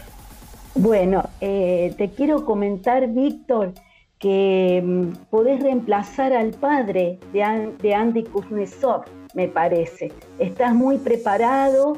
[0.76, 3.74] Bueno, eh, te quiero comentar, Víctor,
[4.20, 10.12] que mm, podés reemplazar al padre de, An- de Andy Kuznetsov, me parece.
[10.38, 11.98] Estás muy preparado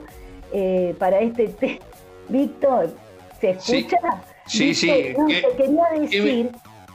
[0.54, 1.80] eh, para este tema.
[2.30, 2.92] Víctor,
[3.42, 3.78] ¿se Sí.
[3.80, 3.98] escucha?
[4.48, 6.50] Sí, sí, que- te quería decir,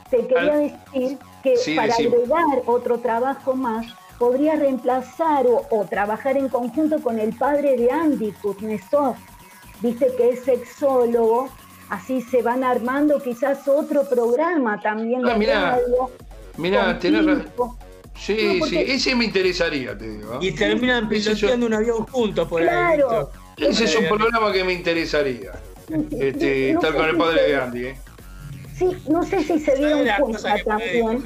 [0.09, 0.61] te quería Al-
[0.93, 3.85] decir que Sí, para agregar otro trabajo más,
[4.17, 9.15] podrías reemplazar o, o trabajar en conjunto con el padre de Andy Kuznetsov,
[9.81, 11.49] viste que es sexólogo,
[11.89, 17.77] así se van armando quizás otro programa también Ah, mirá, con tenés razón.
[18.15, 20.33] Sí, No, sí, ese me interesaría, te digo.
[20.33, 20.37] ¿eh?
[20.41, 22.67] Y terminan piloteando un avión juntos por ahí.
[22.67, 23.09] Claro.
[23.55, 23.69] Víctor.
[23.71, 25.51] Ese es un programa que me interesaría.
[26.19, 27.85] Este, No estar con el padre de Andy.
[27.85, 27.97] ¿eh?
[28.77, 31.23] Sí, no sé si se ¿Sabes dieron cuenta también.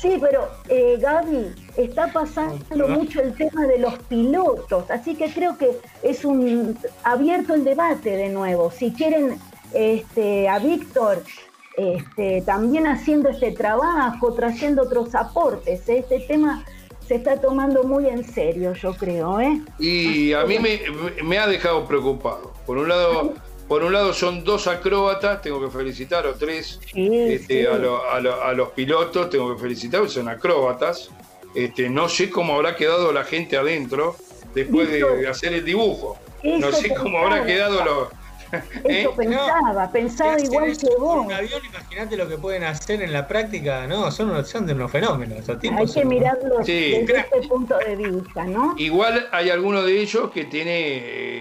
[0.00, 2.88] Sí, pero eh, Gaby, está pasando no.
[2.88, 8.10] mucho el tema de los pilotos, así que creo que es un abierto el debate
[8.10, 8.70] de nuevo.
[8.70, 9.38] Si quieren
[9.72, 11.24] este, a Víctor
[11.76, 15.98] este, también haciendo este trabajo, trayendo otros aportes, ¿eh?
[15.98, 16.64] este tema
[17.08, 19.60] se está tomando muy en serio, yo creo, ¿eh?
[19.80, 20.80] Y a mí me,
[21.24, 22.52] me ha dejado preocupado.
[22.66, 23.34] Por un lado,
[23.68, 27.66] por un lado son dos acróbatas, tengo que felicitar, o tres, Sí, este, sí.
[27.66, 31.10] a, lo- a lo- a los pilotos, tengo que felicitar, porque son acróbatas.
[31.54, 34.16] Este, no sé cómo habrá quedado la gente adentro
[34.54, 36.18] después de, hacer el dibujo.
[36.42, 38.08] No sé cómo habrá quedado los.
[38.52, 39.00] ¿Eh?
[39.02, 41.26] Eso pensaba, pensaba Hacen igual eso que vos.
[41.26, 43.86] Un avión, imagínate lo que pueden hacer en la práctica.
[43.86, 45.38] No, son, unos- son de unos fenómenos.
[45.40, 46.96] Esos tipos Hay que son- mirarlo Sí.
[47.00, 48.74] desde este punto de vista, ¿no?
[48.78, 50.96] Igual hay alguno de ellos que tiene,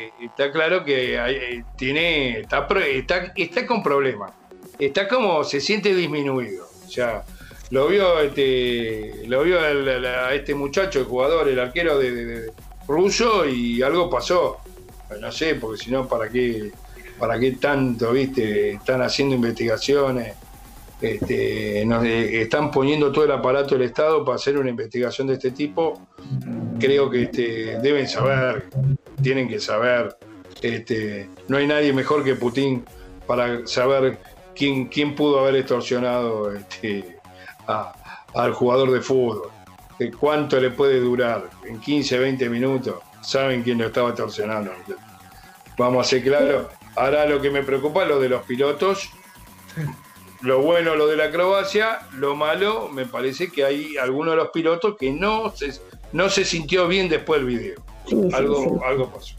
[0.05, 4.31] eh, está claro que hay- eh, tiene, está, pro- está, está con problemas.
[4.79, 6.67] Está como, se siente disminuido.
[6.85, 7.23] O sea,
[7.71, 12.11] lo vio este, lo vio el- el- a este muchacho, el jugador, el arquero de,
[12.11, 12.51] de- de
[12.87, 14.57] ruso y algo pasó.
[15.19, 16.71] No sé, porque si no, ¿para qué,
[17.19, 18.71] para qué tanto, viste?
[18.73, 20.35] Están haciendo investigaciones.
[20.99, 25.51] Este, eh, están poniendo todo el aparato del Estado para hacer una investigación de este
[25.51, 26.01] tipo
[26.79, 28.69] creo que este, deben saber,
[29.21, 30.17] tienen que saber.
[30.61, 32.83] Este, no hay nadie mejor que Putin
[33.25, 34.19] para saber
[34.55, 36.51] quién, pudo haber extorsionado
[38.33, 39.51] al jugador de fútbol.
[40.19, 41.49] ¿Cuánto le puede durar?
[41.67, 42.95] En 15, 20 minutos.
[43.21, 44.71] Saben quién lo estaba extorsionando.
[45.77, 46.67] Vamos a ser claros.
[46.97, 49.11] Ahora lo que me preocupa es lo de los pilotos.
[50.41, 51.99] Lo bueno, lo de la acrobacia.
[52.13, 55.73] Lo malo, me parece que hay algunos de los pilotos que no se,
[56.11, 57.75] no se sintió bien después del video.
[58.07, 58.69] Sí, sí, Algo, sí.
[58.83, 59.35] algo pasó.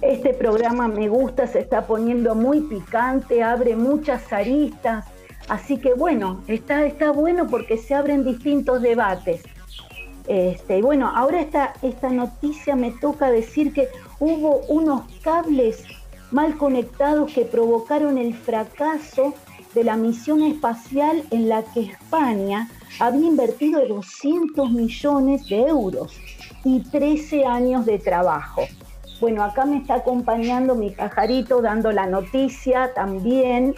[0.00, 5.06] Este programa me gusta, se está poniendo muy picante, abre muchas aristas.
[5.48, 9.42] Así que bueno, está, está bueno porque se abren distintos debates.
[10.28, 13.88] Este, y bueno, ahora esta, esta noticia me toca decir que
[14.18, 15.84] hubo unos cables
[16.32, 19.34] mal conectados que provocaron el fracaso
[19.74, 22.68] de la misión espacial en la que España
[23.00, 26.12] había invertido 200 millones de euros
[26.64, 28.62] y 13 años de trabajo.
[29.20, 33.74] Bueno, acá me está acompañando mi pajarito dando la noticia también.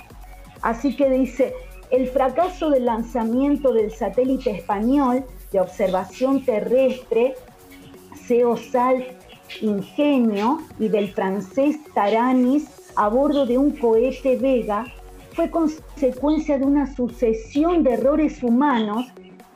[0.63, 1.55] Así que dice,
[1.91, 7.35] el fracaso del lanzamiento del satélite español de observación terrestre,
[8.27, 9.05] CEOSAL
[9.61, 14.87] Ingenio, y del francés Taranis a bordo de un cohete Vega
[15.33, 19.07] fue consecuencia de una sucesión de errores humanos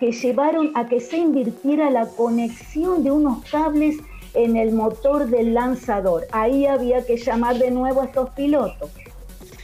[0.01, 3.97] que llevaron a que se invirtiera la conexión de unos cables
[4.35, 6.27] en el motor del lanzador.
[6.33, 8.91] Ahí había que llamar de nuevo a estos pilotos.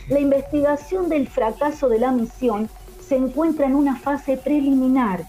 [0.08, 2.68] La investigación del fracaso de la misión
[3.00, 5.24] se encuentra en una fase preliminar,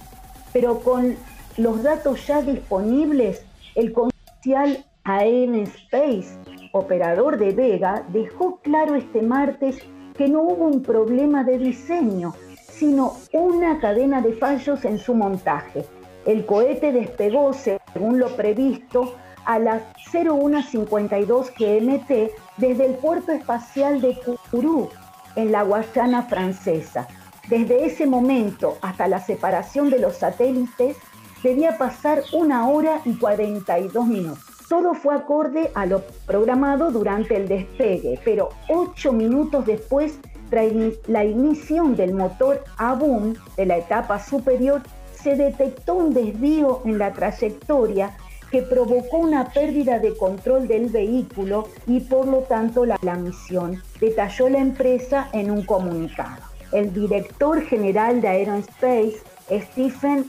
[0.53, 1.15] pero con
[1.57, 3.43] los datos ya disponibles,
[3.75, 6.35] el comercial AN Space,
[6.71, 9.77] operador de Vega, dejó claro este martes
[10.17, 15.85] que no hubo un problema de diseño, sino una cadena de fallos en su montaje.
[16.25, 19.13] El cohete despegó, según lo previsto,
[19.45, 24.17] a las 0152 GMT desde el puerto espacial de
[24.49, 24.89] Kourou,
[25.35, 27.07] en la Guayana francesa.
[27.47, 30.97] Desde ese momento hasta la separación de los satélites
[31.43, 34.54] debía pasar una hora y 42 minutos.
[34.69, 40.71] Todo fue acorde a lo programado durante el despegue, pero ocho minutos después, tras
[41.07, 44.81] la ignición del motor ABUM de la etapa superior,
[45.13, 48.15] se detectó un desvío en la trayectoria
[48.51, 53.81] que provocó una pérdida de control del vehículo y por lo tanto la, la misión,
[53.99, 56.41] detalló la empresa en un comunicado.
[56.71, 59.17] el director general de Aerospace,
[59.49, 60.25] Stephen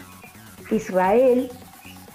[0.70, 1.51] Israel,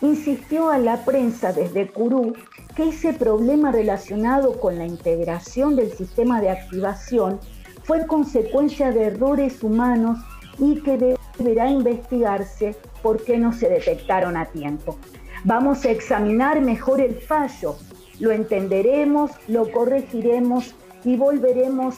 [0.02, 2.34] insistió a la prensa desde Kourou
[2.76, 7.40] que ese problema relacionado con la integración del sistema de activación
[7.84, 10.20] fue consecuencia de errores humanos
[10.58, 14.98] y que deberá investigarse por qué no se detectaron a tiempo.
[15.44, 17.76] Vamos a examinar mejor el fallo,
[18.20, 21.96] lo entenderemos, lo corregiremos y volveremos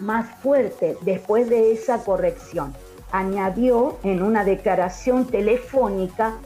[0.00, 2.74] más fuerte después de esa corrección,
[3.12, 6.38] añadió en una declaración telefónica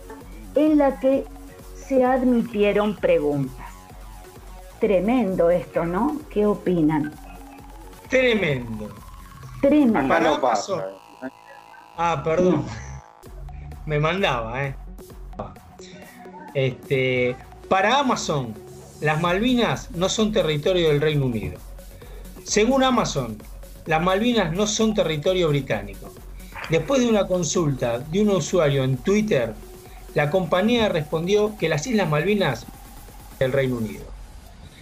[0.58, 1.24] en la que
[1.74, 3.66] se admitieron preguntas.
[4.80, 6.20] Tremendo esto, ¿no?
[6.30, 7.12] ¿Qué opinan?
[8.08, 8.88] Tremendo.
[9.60, 10.14] Tremendo.
[11.96, 12.64] Ah, perdón.
[13.86, 14.74] Me mandaba, ¿eh?
[16.54, 17.36] Este,
[17.68, 18.54] para Amazon,
[19.00, 21.58] las Malvinas no son territorio del Reino Unido.
[22.44, 23.38] Según Amazon,
[23.86, 26.12] las Malvinas no son territorio británico.
[26.70, 29.54] Después de una consulta de un usuario en Twitter,
[30.18, 32.66] la compañía respondió que las Islas Malvinas
[33.38, 34.02] del Reino Unido.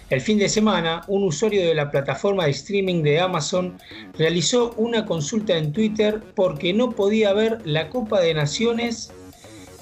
[0.09, 3.77] El fin de semana, un usuario de la plataforma de streaming de Amazon
[4.17, 9.13] realizó una consulta en Twitter porque no podía ver la Copa de Naciones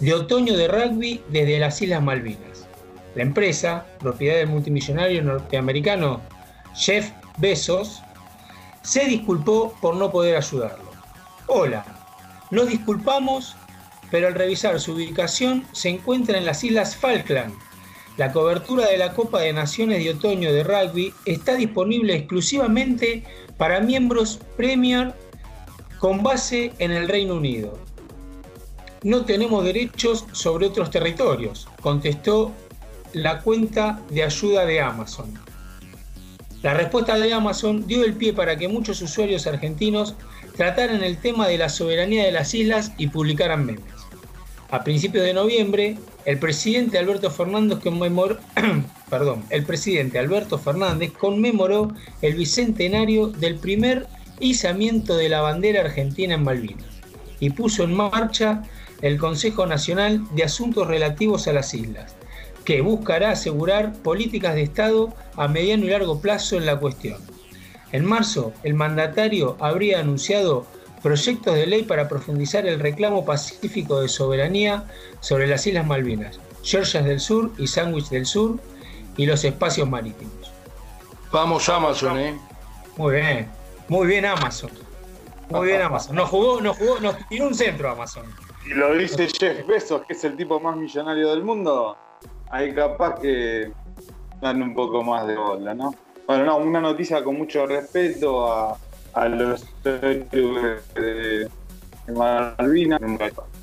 [0.00, 2.66] de otoño de rugby desde las Islas Malvinas.
[3.14, 6.20] La empresa, propiedad del multimillonario norteamericano
[6.74, 8.02] Jeff Bezos,
[8.82, 10.90] se disculpó por no poder ayudarlo.
[11.46, 11.86] Hola,
[12.50, 13.55] nos disculpamos,
[14.15, 17.53] pero al revisar su ubicación se encuentra en las Islas Falkland,
[18.17, 23.25] la cobertura de la Copa de Naciones de Otoño de Rugby está disponible exclusivamente
[23.59, 25.12] para miembros Premier
[25.99, 27.77] con base en el Reino Unido.
[29.03, 32.53] No tenemos derechos sobre otros territorios, contestó
[33.15, 35.35] la cuenta de ayuda de Amazon.
[36.62, 40.15] La respuesta de Amazon dio el pie para que muchos usuarios argentinos
[40.57, 43.93] trataran el tema de la soberanía de las islas y publicaran memes.
[44.71, 48.39] A principios de noviembre, el presidente Alberto Fernández conmemoró,
[52.23, 54.07] el el bicentenario del primer
[54.41, 56.87] izamiento de la bandera argentina en Malvinas
[57.41, 58.62] y puso en marcha
[59.03, 62.17] el Consejo Nacional de Asuntos Relativos a las Islas,
[62.65, 67.19] que buscará asegurar políticas de Estado a mediano y largo plazo en la cuestión.
[67.93, 70.67] En marzo, el mandatario habría anunciado
[71.05, 74.84] proyectos de ley para profundizar el reclamo pacífico de soberanía
[75.20, 78.59] sobre las Islas Malvinas, Georgias del Sur y Sandwich del Sur
[79.18, 80.50] y los espacios marítimos.
[81.30, 82.40] Vamos Amazon, ¿eh?
[82.96, 83.50] Muy bien,
[83.88, 84.70] muy bien Amazon.
[85.50, 86.16] Muy bien Amazon.
[86.16, 88.24] Nos jugó, nos jugó, nos tiró un centro Amazon.
[88.64, 91.98] Y lo dice Jeff Bezos, que es el tipo más millonario del mundo.
[92.50, 93.70] Ahí capaz que
[94.40, 95.94] dan un poco más de bola, ¿no?
[96.26, 98.78] Bueno, no, una noticia con mucho respeto a,
[99.15, 101.49] a los de
[102.12, 103.01] Malvinas.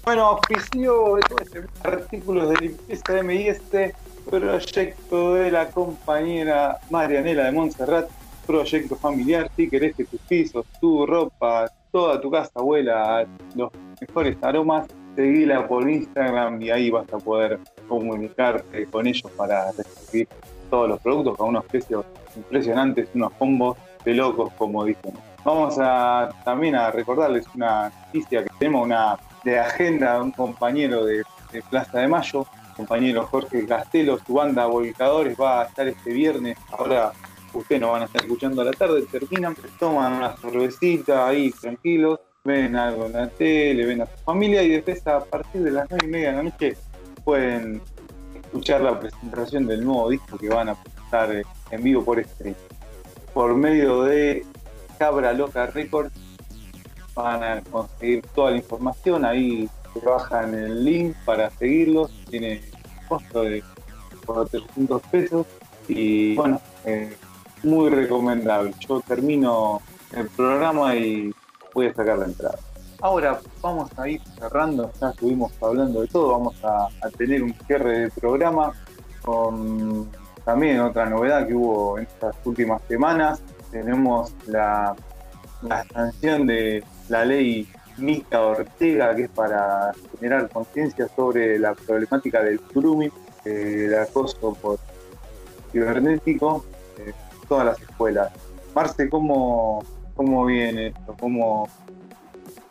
[0.04, 3.96] Bueno, ofició este artículos de limpieza de y este
[4.30, 8.10] proyecto de la compañera Marianela de Montserrat,
[8.48, 14.38] proyecto familiar, si querés que tus pisos, tu ropa, toda tu casa huela los mejores
[14.42, 20.28] aromas, seguila por Instagram y ahí vas a poder comunicarte con ellos para recibir
[20.70, 25.14] todos los productos con unos precios impresionantes, unos combos de locos, como dicen.
[25.44, 31.06] Vamos a también a recordarles una noticia que tenemos una de agenda de un compañero
[31.06, 31.24] de,
[31.70, 32.46] Plaza de Mayo,
[32.78, 36.58] compañero Jorge Castelo, su banda Volcadores va a estar este viernes.
[36.72, 37.12] Ahora
[37.54, 42.20] ustedes no van a estar escuchando a la tarde, terminan, toman una cervecita ahí tranquilos,
[42.44, 45.90] ven algo en la tele, ven a su familia y después a partir de las
[45.90, 46.78] nueve y media de la noche
[47.26, 47.82] pueden
[48.36, 52.56] escuchar la presentación del nuevo disco que van a presentar en vivo por este
[53.34, 54.46] por medio de
[55.02, 56.14] Cabra Loca Records.
[57.16, 59.68] Van a conseguir toda la información, ahí
[60.06, 62.62] bajan el link para seguirlos, tiene
[63.10, 63.64] costo de
[64.28, 65.48] 400 pesos
[65.88, 67.18] y bueno, eh,
[67.64, 68.76] muy recomendable.
[68.88, 69.82] Yo termino
[70.16, 71.34] el programa y
[71.74, 72.60] voy a sacar la entrada.
[73.02, 77.56] Ahora vamos a ir cerrando, ya estuvimos hablando de todo, vamos a, a tener un
[77.66, 78.72] cierre de programa
[79.24, 80.08] con
[80.46, 83.42] también otra novedad que hubo en estas últimas semanas,
[83.72, 84.96] tenemos la,
[85.94, 87.68] sanción de la ley
[87.98, 93.12] Mica Ortega, que es para generar conciencia sobre la problemática del grooming,
[93.46, 94.80] eh, el acoso por
[95.72, 96.66] cibernético,
[96.98, 97.14] en
[97.48, 98.32] todas las escuelas.
[98.76, 99.84] Marce, ¿cómo,
[100.16, 101.16] cómo viene esto?
[101.20, 101.68] ¿Cómo,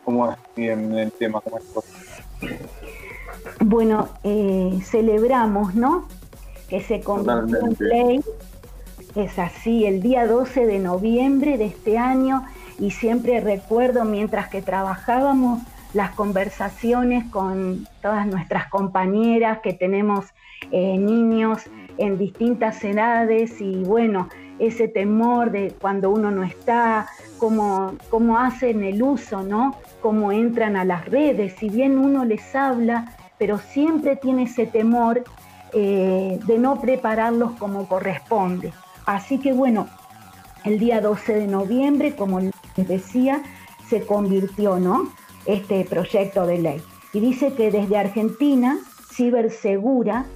[0.03, 1.41] cómo es bien el tema?
[3.59, 6.07] Bueno, eh, celebramos, ¿no?
[6.67, 8.23] Que se convirtió en ley
[9.15, 12.45] es así, el día 12 de noviembre de este año
[12.79, 15.61] y siempre recuerdo mientras que trabajábamos
[15.93, 20.25] las conversaciones con todas nuestras compañeras que tenemos
[20.71, 21.63] eh, niños
[21.97, 27.07] en distintas edades y bueno, ese temor de cuando uno no está,
[27.37, 29.75] cómo, cómo hacen el uso, ¿no?
[30.01, 35.23] Cómo entran a las redes, si bien uno les habla, pero siempre tiene ese temor
[35.73, 38.71] eh, de no prepararlos como corresponde.
[39.11, 39.89] Así que bueno,
[40.63, 42.53] el día 12 de noviembre, como les
[42.87, 43.43] decía,
[43.89, 45.09] se convirtió, ¿no?
[45.45, 46.81] Este proyecto de ley.
[47.11, 48.77] Y dice que desde Argentina,
[49.13, 50.27] Cibersegura,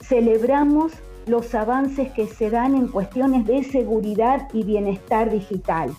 [0.00, 0.92] celebramos
[1.26, 5.90] los avances que se dan en cuestiones de seguridad y bienestar digital.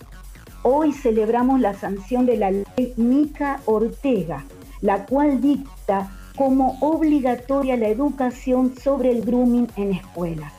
[0.64, 4.46] Hoy celebramos la sanción de la ley Mica Ortega,
[4.80, 10.57] la cual dicta como obligatoria la educación sobre el grooming en escuelas.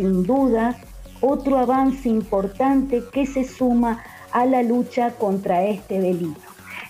[0.00, 0.78] Sin duda,
[1.20, 6.40] otro avance importante que se suma a la lucha contra este delito.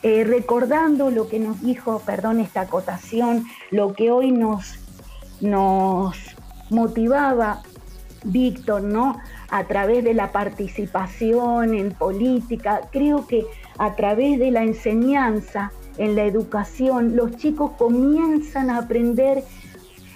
[0.05, 4.79] Eh, recordando lo que nos dijo, perdón esta acotación, lo que hoy nos,
[5.41, 6.17] nos
[6.71, 7.63] motivaba
[8.23, 9.19] Víctor, ¿no?
[9.51, 13.45] A través de la participación en política, creo que
[13.77, 19.43] a través de la enseñanza, en la educación, los chicos comienzan a aprender,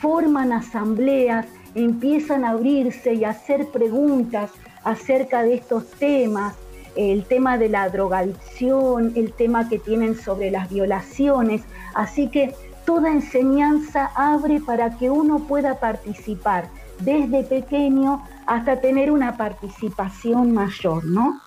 [0.01, 4.51] forman asambleas, empiezan a abrirse y a hacer preguntas
[4.83, 6.55] acerca de estos temas,
[6.97, 11.63] el tema de la drogadicción, el tema que tienen sobre las violaciones.
[11.95, 12.55] Así que
[12.85, 16.69] toda enseñanza abre para que uno pueda participar
[17.01, 21.41] desde pequeño hasta tener una participación mayor, ¿no?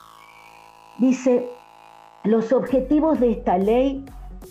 [0.97, 1.47] Dice,
[2.23, 4.03] los objetivos de esta ley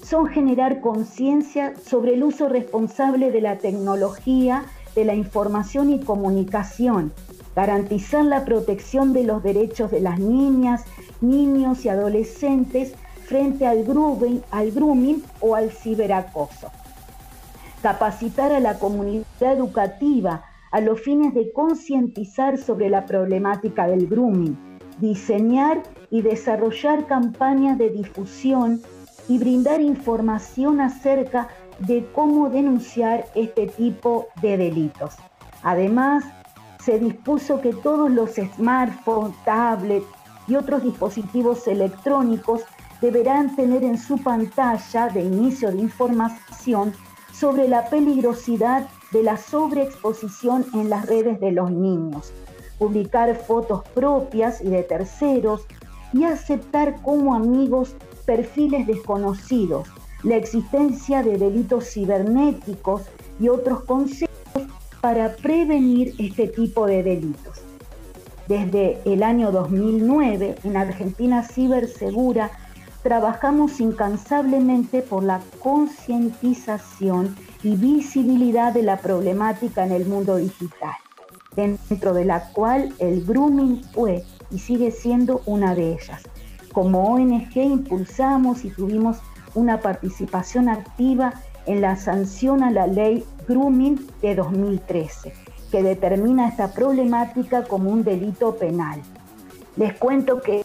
[0.03, 4.65] son generar conciencia sobre el uso responsable de la tecnología,
[4.97, 7.13] de la información y comunicación,
[7.55, 10.85] garantizar la protección de los derechos de las niñas,
[11.21, 12.95] niños y adolescentes
[13.27, 16.71] frente al grooming, o al ciberacoso.
[17.83, 24.57] Capacitar a la comunidad educativa a los fines de concientizar sobre la problemática del grooming,
[24.99, 28.81] diseñar y desarrollar campañas de difusión
[29.29, 31.49] y brindar información acerca
[31.81, 35.15] de cómo denunciar este tipo de delitos.
[35.63, 36.25] Además,
[36.83, 40.07] se dispuso que todos los smartphones, tablets
[40.47, 42.63] y otros dispositivos electrónicos
[43.01, 46.95] deberán tener en su pantalla de inicio de información
[47.33, 52.33] sobre la peligrosidad de la sobreexposición en las redes de los niños,
[52.79, 55.67] publicar fotos propias y de terceros
[56.13, 59.89] y aceptar como amigos perfiles desconocidos,
[60.27, 63.03] la existencia de delitos cibernéticos
[63.39, 64.33] y otros consejos
[65.01, 67.61] para prevenir este tipo de delitos.
[68.49, 72.51] Desde el año 2009, en Argentina Cibersegura,
[73.05, 80.95] trabajamos incansablemente por la concientización y visibilidad de la problemática en el mundo digital,
[81.55, 86.23] dentro de la cual el grooming fue y sigue siendo una de ellas.
[86.73, 89.19] Como ONG impulsamos y tuvimos
[89.57, 91.35] una participación activa
[91.67, 95.33] en la sanción a la ley Grooming de 2013,
[95.73, 99.03] que determina esta problemática como un delito penal.
[99.77, 100.65] Les cuento que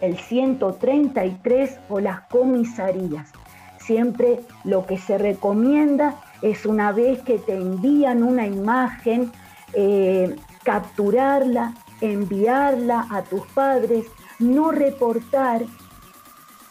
[0.00, 3.32] el 133 o las comisarías.
[3.78, 9.32] Siempre lo que se recomienda es una vez que te envían una imagen,
[9.74, 14.06] eh, capturarla, enviarla a tus padres,
[14.38, 15.62] no reportar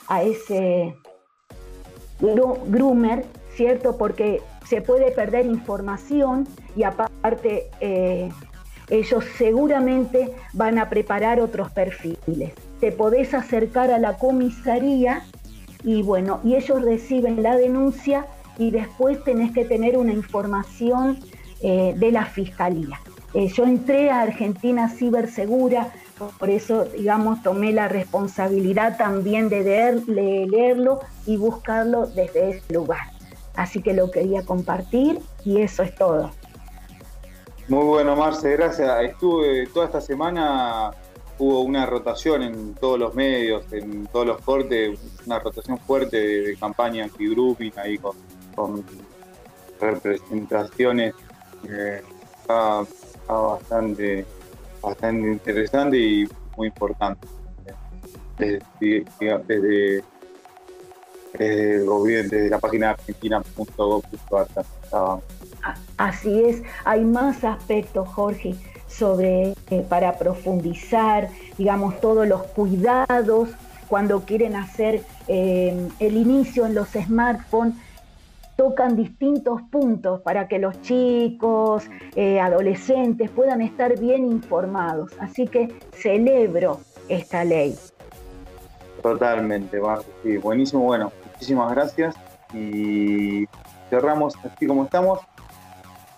[0.07, 0.95] a ese
[2.22, 3.97] groomer, ¿cierto?
[3.97, 8.30] Porque se puede perder información y aparte eh,
[8.89, 12.53] ellos seguramente van a preparar otros perfiles.
[12.80, 15.24] Te podés acercar a la comisaría
[15.84, 18.26] y bueno, y ellos reciben la denuncia
[18.57, 21.19] y después tenés que tener una información
[21.61, 22.99] eh, de la fiscalía.
[23.34, 25.88] Eh, yo entré a Argentina Cibersegura,
[26.30, 33.01] por eso, digamos, tomé la responsabilidad también de, de leerlo y buscarlo desde ese lugar.
[33.55, 36.32] Así que lo quería compartir y eso es todo.
[37.67, 39.03] Muy bueno, Marce, gracias.
[39.03, 40.91] Estuve toda esta semana,
[41.38, 46.57] hubo una rotación en todos los medios, en todos los cortes, una rotación fuerte de,
[46.57, 48.84] campaña anti-grouping ahí con,
[49.80, 51.13] representaciones.
[51.69, 52.01] Eh,
[53.28, 54.26] bastante,
[54.82, 56.28] bastante interesante y
[56.58, 57.28] muy importante.
[58.38, 59.06] Desde,
[61.38, 64.48] el gobierno, desde la página argentina.gov.ar
[65.98, 68.56] Así es, hay más aspectos, Jorge,
[68.88, 73.50] sobre eh, para profundizar, digamos, todos los cuidados
[73.88, 77.76] cuando quieren hacer eh, el inicio en los smartphones
[78.62, 85.09] tocan distintos puntos para que los chicos, eh, adolescentes puedan estar bien informados.
[85.20, 87.76] Así que celebro esta ley.
[89.01, 89.82] Totalmente,
[90.22, 90.84] Sí, buenísimo.
[90.84, 92.16] Bueno, muchísimas gracias
[92.53, 93.47] y
[93.89, 95.22] cerramos así como estamos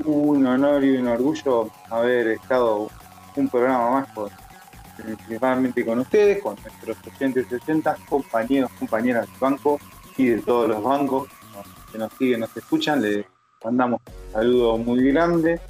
[0.03, 2.89] un honor y un orgullo haber estado
[3.37, 4.29] un programa más con,
[4.97, 9.79] principalmente con ustedes, con nuestros oyentes y oyentas, compañeros, compañeras del banco
[10.17, 11.29] y de todos los bancos
[11.93, 13.01] que nos siguen, nos escuchan.
[13.01, 13.25] Les
[13.63, 15.61] mandamos un saludo muy grande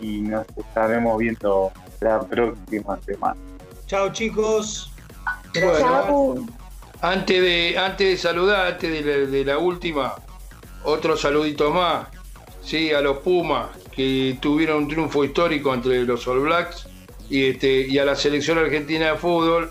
[0.00, 3.36] y nos estaremos viendo la próxima semana.
[3.86, 4.90] Chao chicos.
[7.02, 10.14] antes de, antes de saludar, antes de la última,
[10.84, 12.06] otro saludito más
[12.68, 16.86] sí, a los Pumas, que tuvieron un triunfo histórico entre los All Blacks,
[17.30, 19.70] y, este, y a la selección argentina de fútbol,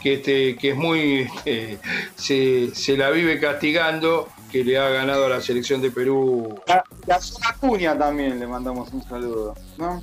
[0.00, 1.28] que, este, que es muy.
[1.44, 6.60] Este, se, la vive castigando, que le ha ganado a la selección de Perú.
[7.06, 7.20] La
[7.60, 10.02] Cuña también le mandamos un saludo, ¿no?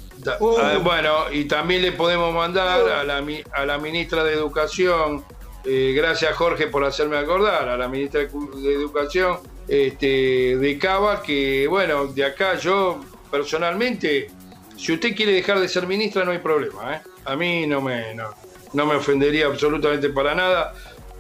[0.62, 3.24] Ah, bueno, y también le podemos mandar a la,
[3.54, 5.24] a la ministra de Educación,
[5.66, 11.68] eh, gracias Jorge por hacerme acordar, a la ministra de Educación, este, de Cava, que
[11.68, 14.30] bueno, de acá yo personalmente,
[14.78, 17.02] si usted quiere dejar de ser ministra no hay problema, ¿eh?
[17.26, 20.74] a mí no me, no, me ofendería absolutamente para nada,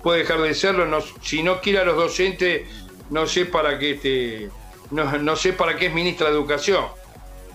[0.03, 0.85] puede dejar de serlo,
[1.21, 2.67] si no quiere a los docentes,
[3.09, 4.49] no sé para qué este,
[4.91, 6.85] no, sé para qué es ministra de Educación,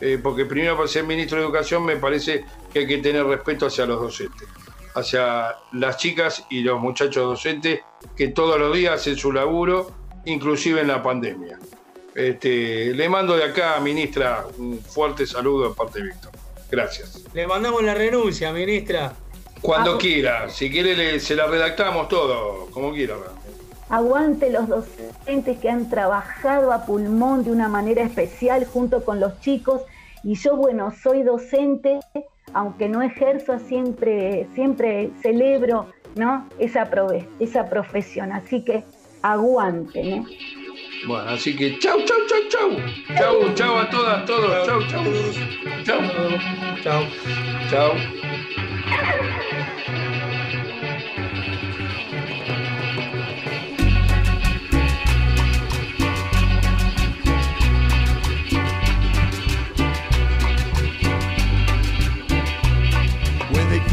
[0.00, 3.66] eh, porque primero para ser ministro de Educación me parece que hay que tener respeto
[3.66, 4.48] hacia los docentes
[4.94, 7.80] hacia las chicas y los muchachos docentes
[8.16, 9.92] que todos los días hacen su laburo
[10.24, 11.58] inclusive en la pandemia.
[12.14, 16.32] Este, le mando de acá, ministra, un fuerte saludo de parte de Víctor.
[16.70, 17.22] Gracias.
[17.32, 19.14] Le mandamos la renuncia, ministra.
[19.60, 23.14] Cuando ah, quiera, si quiere se la redactamos todo, como quiera.
[23.90, 29.40] Aguante los docentes que han trabajado a pulmón de una manera especial junto con los
[29.40, 29.82] chicos.
[30.22, 31.98] Y yo, bueno, soy docente,
[32.52, 36.48] aunque no ejerzo, siempre, siempre celebro ¿no?
[36.60, 36.88] esa,
[37.40, 38.30] esa profesión.
[38.30, 38.84] Así que
[39.22, 40.26] aguante, ¿no?
[41.06, 42.70] Bueno, así que chau, chau, chau, chau.
[43.16, 44.66] Chau, chau a todas, todos.
[44.66, 45.04] Chau, chau.
[45.84, 46.00] Chau.
[46.82, 47.02] Chau.
[47.70, 49.49] Chau.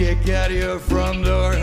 [0.08, 1.54] Kick out your front door,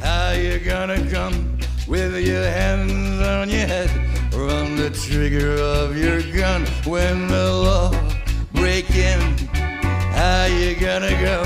[0.00, 1.58] how you gonna come?
[1.86, 3.90] with your hands on your head?
[4.32, 7.90] Or on the trigger of your gun when the law
[8.54, 9.20] break in
[10.20, 11.38] how you gonna go?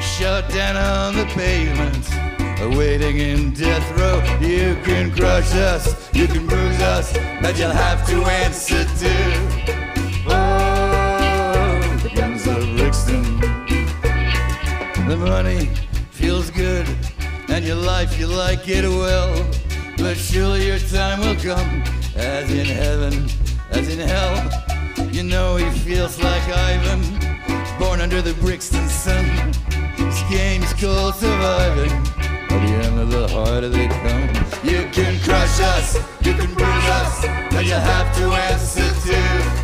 [0.00, 2.08] Shut down on the pavement
[2.76, 4.18] waiting in death row.
[4.40, 9.14] You can crush us you can bruise us but you'll have to answer to
[10.28, 13.61] oh the guns of Brixton
[15.08, 15.66] the money
[16.10, 16.86] feels good
[17.48, 19.34] and your life you like it well.
[19.98, 21.82] But surely your time will come,
[22.16, 23.28] as in heaven,
[23.70, 24.36] as in hell.
[25.12, 27.02] You know he feels like Ivan,
[27.78, 29.24] born under the Brixton sun.
[29.96, 31.92] This game's called surviving.
[32.50, 34.28] At the end of the harder they come.
[34.64, 39.61] You can crush us, you can bruise us, but you have to answer to.